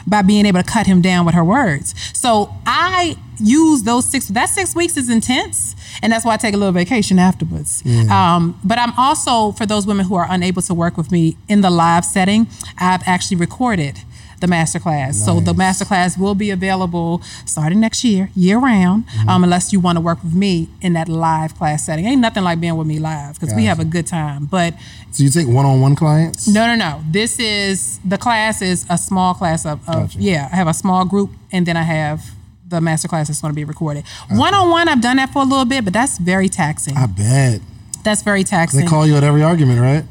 [0.08, 1.94] by being able to cut him down with her words.
[2.14, 5.76] So I use those six, that six weeks is intense.
[6.02, 7.84] And that's why I take a little vacation afterwards.
[8.10, 11.62] Um, but I'm also, for those women who are unable to work with me in
[11.62, 12.48] the live setting,
[12.80, 14.00] I've actually recorded
[14.40, 15.16] the masterclass.
[15.16, 19.96] So the masterclass will be available starting next year, year round, um, unless you want
[19.98, 22.06] to work with me in that live class setting.
[22.06, 24.46] Ain't nothing like being with me live because we have a good time.
[24.46, 24.76] But
[25.12, 26.48] So you take one-on-one clients?
[26.48, 27.02] no, no, no.
[27.10, 30.20] This is the class is a small class of, of Gotcha.
[30.20, 30.50] yeah.
[30.52, 32.24] I have a small group, and then I have
[32.68, 34.04] the master class that's going to be recorded.
[34.30, 36.96] One on one, I've done that for a little bit, but that's very taxing.
[36.98, 37.62] I bet.
[38.04, 38.82] that's very taxing.
[38.82, 40.04] They call you at every argument, right?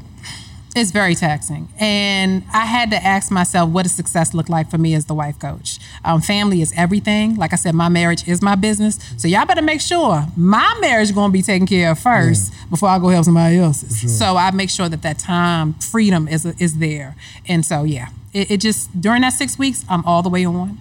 [0.76, 4.78] It's very taxing, and I had to ask myself, what does success look like for
[4.78, 5.78] me as the wife coach?
[6.04, 7.36] Um, family is everything.
[7.36, 11.08] Like I said, my marriage is my business, so y'all better make sure my marriage
[11.08, 14.18] is going to be taken care of first before I go help somebody else's.
[14.18, 17.16] So I make sure that that time freedom is is there,
[17.48, 20.78] and so yeah, it, it just during that six weeks, I'm all the way on.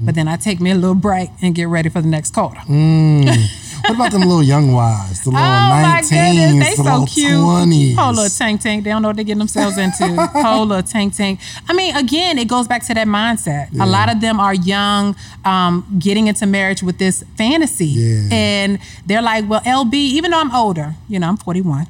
[0.00, 2.60] But then I take me a little break and get ready for the next quarter.
[3.82, 5.22] What about them little young wives?
[5.24, 7.30] The little Oh my 19s, goodness, they the so little cute.
[7.30, 7.94] 20s.
[7.96, 8.84] Whole little tank tank.
[8.84, 10.14] They don't know what they're getting themselves into.
[10.32, 11.40] Whole little tank tank.
[11.68, 13.68] I mean, again, it goes back to that mindset.
[13.80, 17.86] A lot of them are young, um, getting into marriage with this fantasy.
[17.86, 18.28] Yeah.
[18.32, 21.86] And they're like, well, LB, even though I'm older, you know, I'm 41.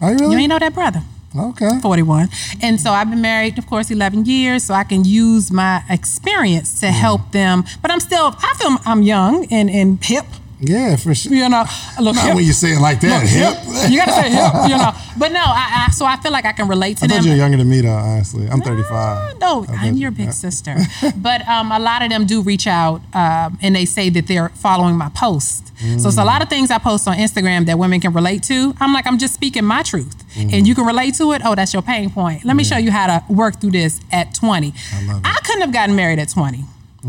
[0.00, 0.32] Are you really?
[0.32, 1.02] You ain't know that brother.
[1.36, 1.78] okay.
[1.82, 2.28] 41.
[2.62, 6.80] And so I've been married, of course, 11 years, so I can use my experience
[6.80, 7.64] to help them.
[7.82, 10.24] But I'm still, I feel I'm young and, and hip.
[10.60, 11.32] Yeah, for sure.
[11.32, 11.64] You know,
[12.00, 12.34] look Not hip.
[12.34, 13.22] when you say it like that.
[13.22, 13.90] Look, Hip.
[13.90, 14.92] You gotta say hip, you know.
[15.18, 17.24] But no, I, I so I feel like I can relate to I them.
[17.24, 17.88] you're younger than me, though.
[17.90, 18.90] Honestly, I'm 35.
[18.92, 20.76] Uh, no, I I'm your big sister.
[21.16, 24.50] But um, a lot of them do reach out um, and they say that they're
[24.50, 25.68] following my post.
[25.98, 28.74] So it's a lot of things I post on Instagram that women can relate to.
[28.80, 30.24] I'm like, I'm just speaking my truth.
[30.36, 31.40] And you can relate to it.
[31.44, 32.44] Oh, that's your pain point.
[32.44, 34.74] Let me show you how to work through this at 20.
[35.24, 36.64] I, couldn't have gotten married at 20,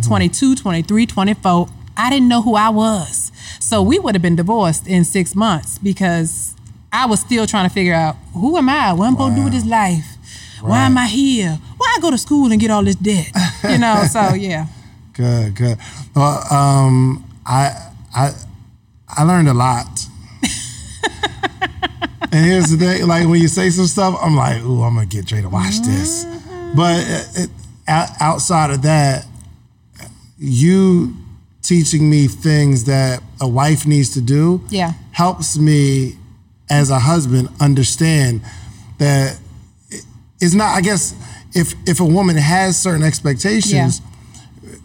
[0.07, 1.69] 22, 23, 24.
[1.97, 3.31] I didn't know who I was.
[3.61, 6.55] So we would have been divorced in six months because
[6.91, 8.91] I was still trying to figure out who am I?
[8.91, 10.05] What am I supposed to do with this life?
[10.61, 11.59] Why am I here?
[11.77, 13.31] Why I go to school and get all this debt?
[13.63, 14.65] You know, so yeah.
[15.13, 15.77] Good, good.
[16.15, 18.31] Well, um, I, I,
[19.07, 20.05] I learned a lot.
[22.31, 25.05] and here's the thing: like when you say some stuff, I'm like, "Ooh, I'm gonna
[25.05, 26.25] get Dre to watch this."
[26.75, 27.49] But it, it,
[27.87, 29.25] outside of that,
[30.37, 31.15] you
[31.61, 34.93] teaching me things that a wife needs to do Yeah.
[35.11, 36.17] helps me
[36.69, 38.41] as a husband understand
[38.97, 39.39] that
[40.39, 41.13] it's not i guess
[41.53, 44.01] if if a woman has certain expectations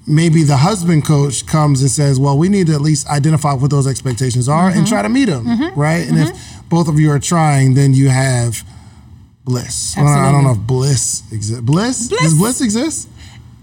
[0.07, 3.71] maybe the husband coach comes and says well we need to at least identify what
[3.71, 4.85] those expectations are and mm-hmm.
[4.87, 5.81] try to meet them mm-hmm.
[5.81, 6.09] right?
[6.09, 6.69] And if mm-hmm.
[6.69, 8.63] both of you are trying then you have
[9.45, 9.97] bliss.
[9.97, 12.09] I don't- i don't know if bliss exists bliss?
[12.09, 12.21] Bliss.
[12.21, 13.09] does bliss exist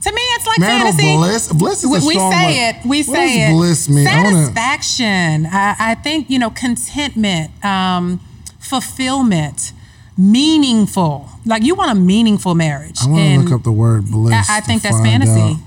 [0.04, 1.16] To me, it's like marital fantasy.
[1.16, 2.76] bliss bliss is we, a we say word.
[2.76, 2.86] it.
[2.86, 3.54] We What say does it.
[3.54, 5.46] bliss mean I wanna- Satisfaction.
[5.46, 8.20] I, I think you know contentment, um,
[8.60, 9.72] fulfillment,
[10.18, 11.30] meaningful.
[11.46, 13.00] Like you want a meaningful marriage.
[13.02, 15.58] i want to look up the word bliss I, I think that's fantasy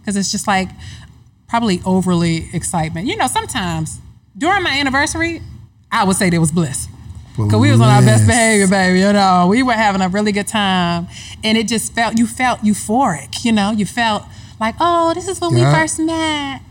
[0.00, 0.68] because it's just like
[1.48, 3.06] probably overly excitement.
[3.06, 4.00] You know, sometimes
[4.36, 5.40] during my anniversary,
[5.90, 6.88] I would say there was bliss.
[7.46, 8.98] Cause we was on our best behavior, baby.
[9.00, 11.06] You know, we were having a really good time,
[11.44, 13.44] and it just felt you felt euphoric.
[13.44, 14.24] You know, you felt
[14.60, 16.62] like, oh, this is when we first met.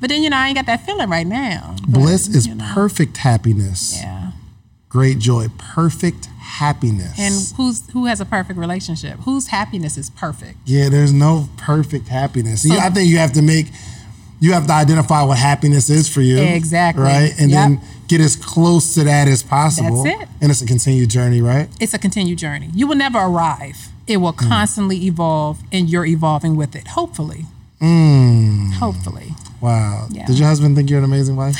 [0.00, 1.74] But then you know, I ain't got that feeling right now.
[1.88, 4.30] But, bliss is you know, perfect happiness Yeah.
[4.88, 7.18] great joy, perfect happiness.
[7.18, 9.18] And who's who has a perfect relationship?
[9.20, 10.58] Whose happiness is perfect?
[10.66, 12.62] yeah, there's no perfect happiness.
[12.68, 13.68] So- I think you have to make,
[14.42, 16.38] you have to identify what happiness is for you.
[16.38, 17.02] Exactly.
[17.04, 17.58] Right, and Yep.
[17.58, 20.02] then get as close to that as possible.
[20.04, 20.28] That's it.
[20.40, 21.68] And it's a continued journey, right?
[21.80, 22.68] It's a continued journey.
[22.74, 23.78] You will never arrive.
[24.06, 24.48] It will Hmm.
[24.48, 26.88] constantly evolve, and you're evolving with it.
[26.88, 27.46] Hopefully.
[27.80, 28.72] Mm.
[28.74, 29.34] Hopefully.
[29.60, 30.06] Wow.
[30.10, 30.26] Yeah.
[30.26, 31.56] Did your husband think you're an amazing wife?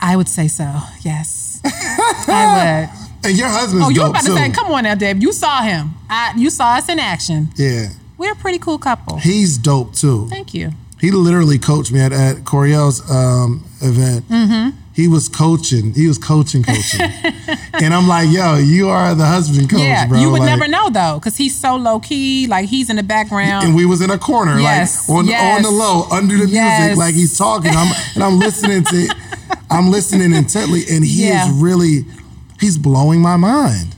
[0.00, 0.68] I would say so.
[1.02, 1.60] Yes.
[1.64, 3.28] I would.
[3.30, 4.36] And your husband's Oh, you were about to too.
[4.36, 5.22] say, come on now, Dave.
[5.22, 5.94] You saw him.
[6.08, 7.50] I, you saw us in action.
[7.56, 9.18] Yeah, We're a pretty cool couple.
[9.18, 10.26] he's dope too.
[10.28, 10.72] Thank you.
[11.00, 14.28] He literally coached me at, at Coriel's um, event.
[14.28, 14.76] Mm-hmm.
[14.92, 15.94] He was coaching.
[15.94, 17.00] He was coaching, coaching.
[17.80, 20.18] and I'm like, yo, you are the husband coach, yeah, bro.
[20.20, 22.46] you would Like- never know though, because he's so low key.
[22.46, 23.64] Like he's in the background.
[23.64, 25.56] and we was in a corner, Yes, like on yes.
[25.56, 26.80] on the low, under the Yes.
[26.80, 27.70] music, like he's talking.
[27.74, 29.14] I'm and I'm listening to,
[29.70, 31.46] I'm listening intently, and he Yeah.
[31.48, 32.04] is really,
[32.60, 33.94] he's blowing my mind.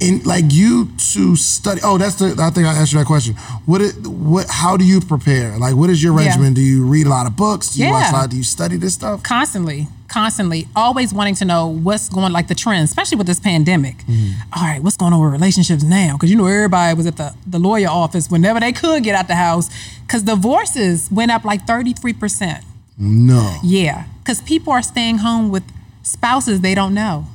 [0.00, 1.80] And like you to study.
[1.84, 2.36] Oh, that's the.
[2.38, 3.34] I think I asked you that question.
[3.64, 3.80] What?
[3.80, 4.46] It, what?
[4.48, 5.56] How do you prepare?
[5.58, 6.26] Like, what is your Yeah.
[6.28, 6.54] regimen?
[6.54, 7.70] Do you read a lot of books?
[7.74, 8.18] Do you watch a Yeah.
[8.20, 8.30] lot?
[8.30, 9.22] Do you study this stuff?
[9.22, 14.04] constantly, constantly, always wanting to know what's going like the trends, especially with this pandemic.
[14.06, 14.32] Mm.
[14.56, 16.12] All right, what's going on with relationships now?
[16.14, 19.28] Because you know everybody was at the the lawyer office whenever they could get out
[19.28, 19.68] the house.
[20.06, 22.64] Because divorces went up like thirty three percent.
[22.98, 23.56] No.
[23.62, 25.62] Yeah, because people are staying home with
[26.02, 27.26] spouses they don't know.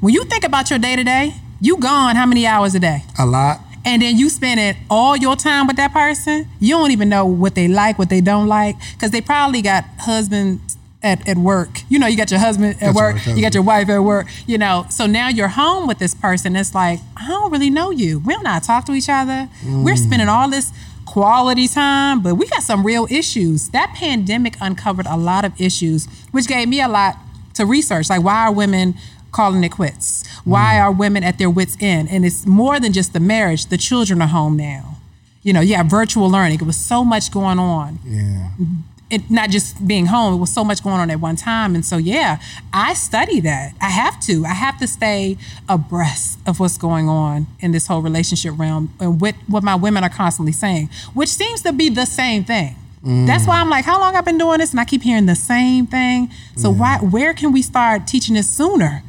[0.00, 3.02] When you think about your day to day, you gone how many hours a day?
[3.18, 3.60] A lot.
[3.84, 7.54] and then you spending all your time with that person, you don't even know what
[7.54, 11.82] they like, what they don't like, because they probably got husbands at, at work.
[11.88, 14.00] You know, you got your husband at That's work, right, you got your wife at
[14.00, 14.84] work, you know.
[14.90, 16.56] So now you're home with this person.
[16.56, 18.18] It's like, I don't really know you.
[18.18, 19.48] We don't know talk to each other.
[19.64, 19.98] We're mm.
[19.98, 20.72] spending all this
[21.06, 23.68] quality time, but we got some real issues.
[23.70, 27.16] That pandemic uncovered a lot of issues, which gave me a lot
[27.54, 28.10] to research.
[28.10, 28.94] Like, why are women
[29.32, 30.26] calling it quits?
[30.44, 30.82] Why mm.
[30.82, 32.08] are women at their wits' end?
[32.10, 33.66] And it's more than just the marriage.
[33.66, 34.96] The children are home now.
[35.42, 36.60] You know, yeah, virtual learning.
[36.60, 37.98] It was so much going on.
[38.04, 38.50] Yeah.
[38.60, 38.74] Mm-hmm.
[39.10, 40.34] It not just being home.
[40.34, 41.74] It was so much going on at one time.
[41.74, 42.40] And so, yeah,
[42.74, 43.72] I study that.
[43.80, 44.44] I have to.
[44.44, 49.18] I have to stay abreast of what's going on in this whole relationship realm and
[49.18, 52.76] what what my women are constantly saying, which seems to be the same thing.
[53.04, 53.26] Mm.
[53.26, 55.36] That's why I'm like, how long I've been doing this, and I keep hearing the
[55.36, 56.30] same thing.
[56.56, 59.02] So why, where can we start teaching this sooner?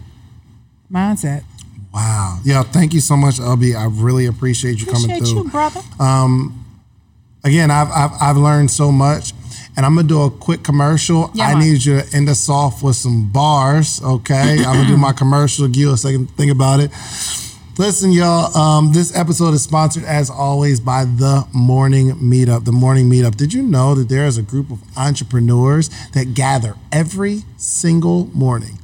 [0.92, 1.44] Mindset.
[1.94, 2.40] Wow.
[2.44, 2.64] Yeah.
[2.64, 3.76] Thank you so much, LB.
[3.76, 5.44] I really appreciate you coming through.
[5.44, 5.82] you, brother.
[7.44, 9.34] again, I've, I've I've learned so much,
[9.76, 11.32] and I'm gonna do a quick commercial.
[11.34, 11.64] Yeah, I man.
[11.64, 14.58] need you to end us off with some bars, okay?
[14.60, 15.68] I'm gonna do my commercial.
[15.68, 16.92] Give you a second to think about it.
[17.80, 18.56] Listen, y'all.
[18.58, 22.66] Um, this episode is sponsored, as always, by the Morning Meetup.
[22.66, 23.38] The Morning Meetup.
[23.38, 28.78] Did you know that there is a group of entrepreneurs that gather every single morning?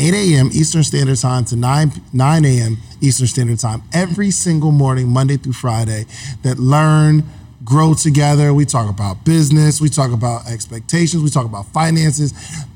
[0.00, 0.48] 8 a.m.
[0.54, 2.78] Eastern Standard Time to 9, 9 a.m.
[3.02, 6.06] Eastern Standard Time every single morning, Monday through Friday,
[6.42, 7.22] that learn,
[7.62, 8.54] grow together.
[8.54, 12.32] We talk about business, we talk about expectations, we talk about finances.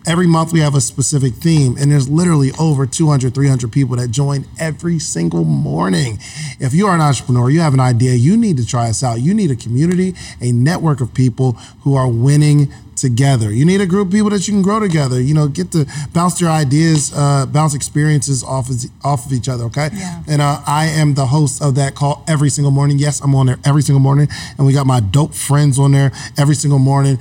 [0.06, 4.10] Every month we have a specific theme, and there's literally over 200, 300 people that
[4.10, 6.18] join every single morning.
[6.60, 9.22] If you are an entrepreneur, you have an idea, you need to try us out.
[9.22, 11.52] You need a community, a network of people
[11.84, 13.52] who are winning together.
[13.52, 15.20] You need a group of people that you can grow together.
[15.20, 19.48] You know, get to bounce your ideas, uh, bounce experiences off of off of each
[19.48, 19.64] other.
[19.64, 19.90] Okay.
[19.92, 20.22] Yeah.
[20.28, 22.98] And uh, I am the host of that call every single morning.
[22.98, 24.28] Yes, I'm on there every single morning,
[24.58, 27.18] and we got my dope friends on there every single morning.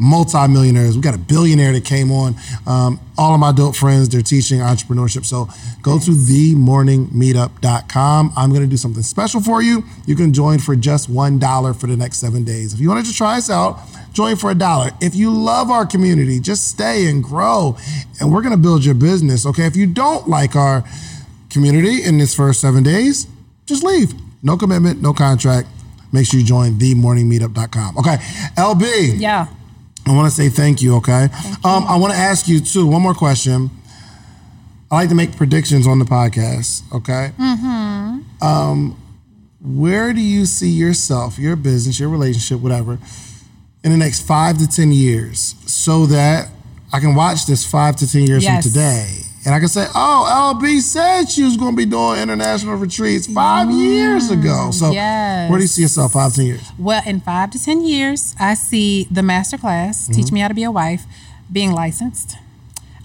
[0.00, 0.96] Multimillionaires.
[0.96, 2.34] We got a billionaire that came on.
[2.66, 5.26] Um, all of my dope friends, they're teaching entrepreneurship.
[5.26, 5.46] So
[5.82, 8.32] go to themorningmeetup.com.
[8.34, 9.84] I'm going to do something special for you.
[10.06, 12.72] You can join for just $1 for the next seven days.
[12.72, 13.78] If you wanted to try us out,
[14.14, 14.92] join for a dollar.
[15.02, 17.76] If you love our community, just stay and grow,
[18.20, 19.44] and we're going to build your business.
[19.44, 19.66] Okay.
[19.66, 20.82] If you don't like our
[21.50, 23.26] community in this first seven days,
[23.66, 24.14] just leave.
[24.42, 25.68] No commitment, no contract.
[26.10, 27.98] Make sure you join themorningmeetup.com.
[27.98, 28.16] Okay.
[28.56, 29.20] LB.
[29.20, 29.48] Yeah.
[30.06, 31.28] I want to say thank you, okay?
[31.30, 31.70] Thank you.
[31.70, 33.70] Um, I want to ask you, too, one more question.
[34.90, 37.32] I like to make predictions on the podcast, okay?
[37.38, 38.44] Mm-hmm.
[38.44, 39.00] Um,
[39.60, 42.98] where do you see yourself, your business, your relationship, whatever,
[43.84, 46.48] in the next five to 10 years so that
[46.92, 48.64] I can watch this five to 10 years yes.
[48.64, 52.20] from today and I can say, oh, LB said she was going to be doing
[52.20, 54.70] international retreats five mm, years ago.
[54.70, 55.48] So, yes.
[55.48, 56.70] where do you see yourself five, ten years?
[56.78, 60.12] Well, in five to 10 years, I see the master class, mm-hmm.
[60.12, 61.04] Teach Me How to Be a Wife,
[61.50, 62.36] being licensed.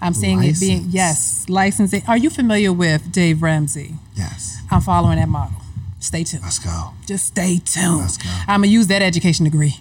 [0.02, 2.02] I'm seeing it being, yes, licensing.
[2.06, 3.94] Are you familiar with Dave Ramsey?
[4.14, 4.60] Yes.
[4.70, 5.56] I'm following that model.
[6.00, 6.42] Stay tuned.
[6.42, 6.90] Let's go.
[7.06, 8.00] Just stay tuned.
[8.00, 8.28] Let's go.
[8.46, 9.76] I'm going to use that education degree.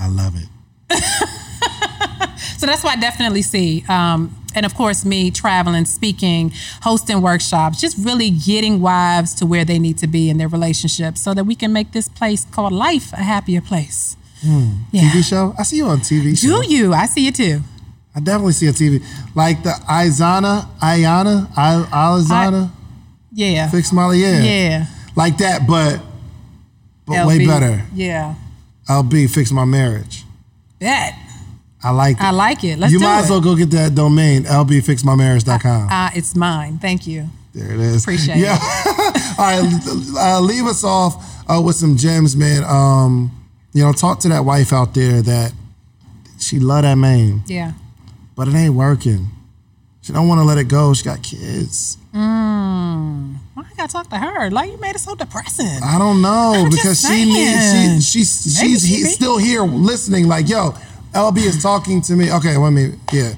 [0.00, 0.48] I love it.
[2.58, 3.84] so that's what I definitely see.
[3.88, 9.64] Um, and of course, me traveling, speaking, hosting workshops, just really getting wives to where
[9.64, 12.72] they need to be in their relationships so that we can make this place called
[12.72, 14.16] life a happier place.
[14.44, 14.78] Mm.
[14.90, 15.02] Yeah.
[15.02, 15.54] TV show?
[15.58, 16.62] I see you on TV show.
[16.62, 16.92] Do you?
[16.92, 17.60] I see you too.
[18.14, 19.02] I definitely see a TV.
[19.34, 22.70] Like the Izana, Ayana, I, Alizana.
[23.32, 23.70] yeah.
[23.70, 24.42] Fix Molly, yeah.
[24.42, 24.86] Yeah.
[25.16, 26.00] Like that, but
[27.06, 27.84] but LB, way better.
[27.94, 28.34] Yeah.
[28.88, 30.24] LB, fix my marriage.
[30.78, 31.14] Bet.
[31.84, 32.22] I like it.
[32.22, 32.78] I like it.
[32.78, 35.88] Let's you might as well go get that domain, lbfixmymarriage.com.
[35.88, 36.78] Uh, uh, it's mine.
[36.78, 37.28] Thank you.
[37.54, 38.04] There it is.
[38.04, 38.58] Appreciate yeah.
[38.60, 39.38] it.
[39.38, 42.64] All right, uh, leave us off uh, with some gems, man.
[42.64, 43.30] Um,
[43.72, 45.52] you know, talk to that wife out there that
[46.38, 47.42] she love that man.
[47.46, 47.72] Yeah.
[48.36, 49.28] But it ain't working.
[50.02, 50.94] She don't want to let it go.
[50.94, 51.96] She got kids.
[52.12, 53.36] Mm.
[53.54, 54.50] Why I gotta talk to her?
[54.50, 55.82] Like you made it so depressing.
[55.82, 60.26] I don't know I'm because she needs she, she's she's she he, still here listening.
[60.26, 60.74] Like yo,
[61.12, 62.32] LB is talking to me.
[62.32, 62.92] Okay, let me.
[63.12, 63.34] Yeah,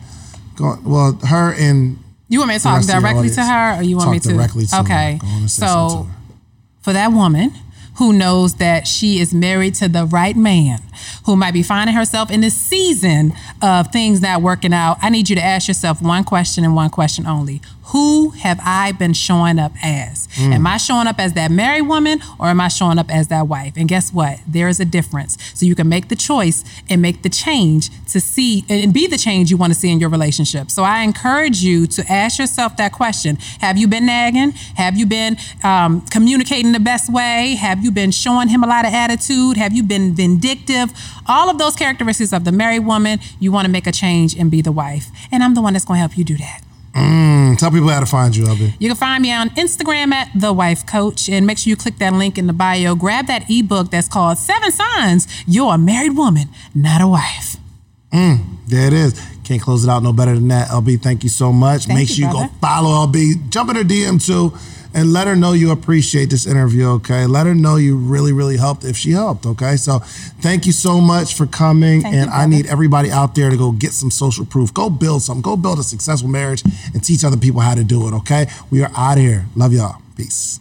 [0.57, 0.65] go.
[0.65, 0.85] on.
[0.85, 1.99] Well, her and
[2.29, 4.81] you want me to talk directly to her, or you want me to directly to
[4.81, 5.19] okay.
[5.23, 5.49] Her.
[5.49, 6.09] So,
[6.81, 7.53] for that woman
[7.97, 10.81] who knows that she is married to the right man,
[11.27, 15.29] who might be finding herself in this season of things not working out, I need
[15.29, 17.61] you to ask yourself one question and one question only.
[17.89, 20.27] Who have I been showing up as?
[20.29, 20.55] Mm.
[20.55, 23.47] Am I showing up as that married woman or am I showing up as that
[23.47, 23.75] wife?
[23.77, 24.41] And guess what?
[24.47, 25.37] There is a difference.
[25.55, 29.19] So you can make the choice and make the change to see and be the
[29.19, 30.71] change you want to see in your relationship.
[30.71, 34.53] So I encourage you to ask yourself that question Have you been nagging?
[34.77, 37.57] Have you been um, communicating the best way?
[37.61, 39.57] Have you been showing him a lot of attitude?
[39.57, 40.91] Have you been vindictive?
[41.27, 44.51] All of those characteristics of the married woman, you want to make a change and
[44.51, 45.11] be the wife.
[45.31, 46.64] And I'm the one that's going to help you do that.
[46.95, 48.75] Mm, tell people how to find you, Abby.
[48.79, 51.29] You can find me on Instagram at The Wife Coach.
[51.29, 52.95] And make sure you click that link in the bio.
[52.95, 57.57] Grab that ebook that's called Seven Signs You're a Married Woman, Not a Wife.
[58.13, 59.21] Mm, there it is.
[59.43, 60.69] Can't close it out no better than that.
[60.69, 61.87] LB, thank you so much.
[61.87, 62.45] Thank Make you, sure brother.
[62.45, 63.51] you go follow LB.
[63.51, 64.57] Jump in her DM too
[64.95, 67.27] and let her know you appreciate this interview, okay?
[67.27, 69.77] Let her know you really, really helped if she helped, okay?
[69.77, 72.03] So thank you so much for coming.
[72.03, 74.73] Thank and you, I need everybody out there to go get some social proof.
[74.73, 75.43] Go build something.
[75.43, 76.63] Go build a successful marriage
[76.95, 78.47] and teach other people how to do it, okay?
[78.71, 79.47] We are out of here.
[79.57, 80.01] Love y'all.
[80.17, 80.61] Peace.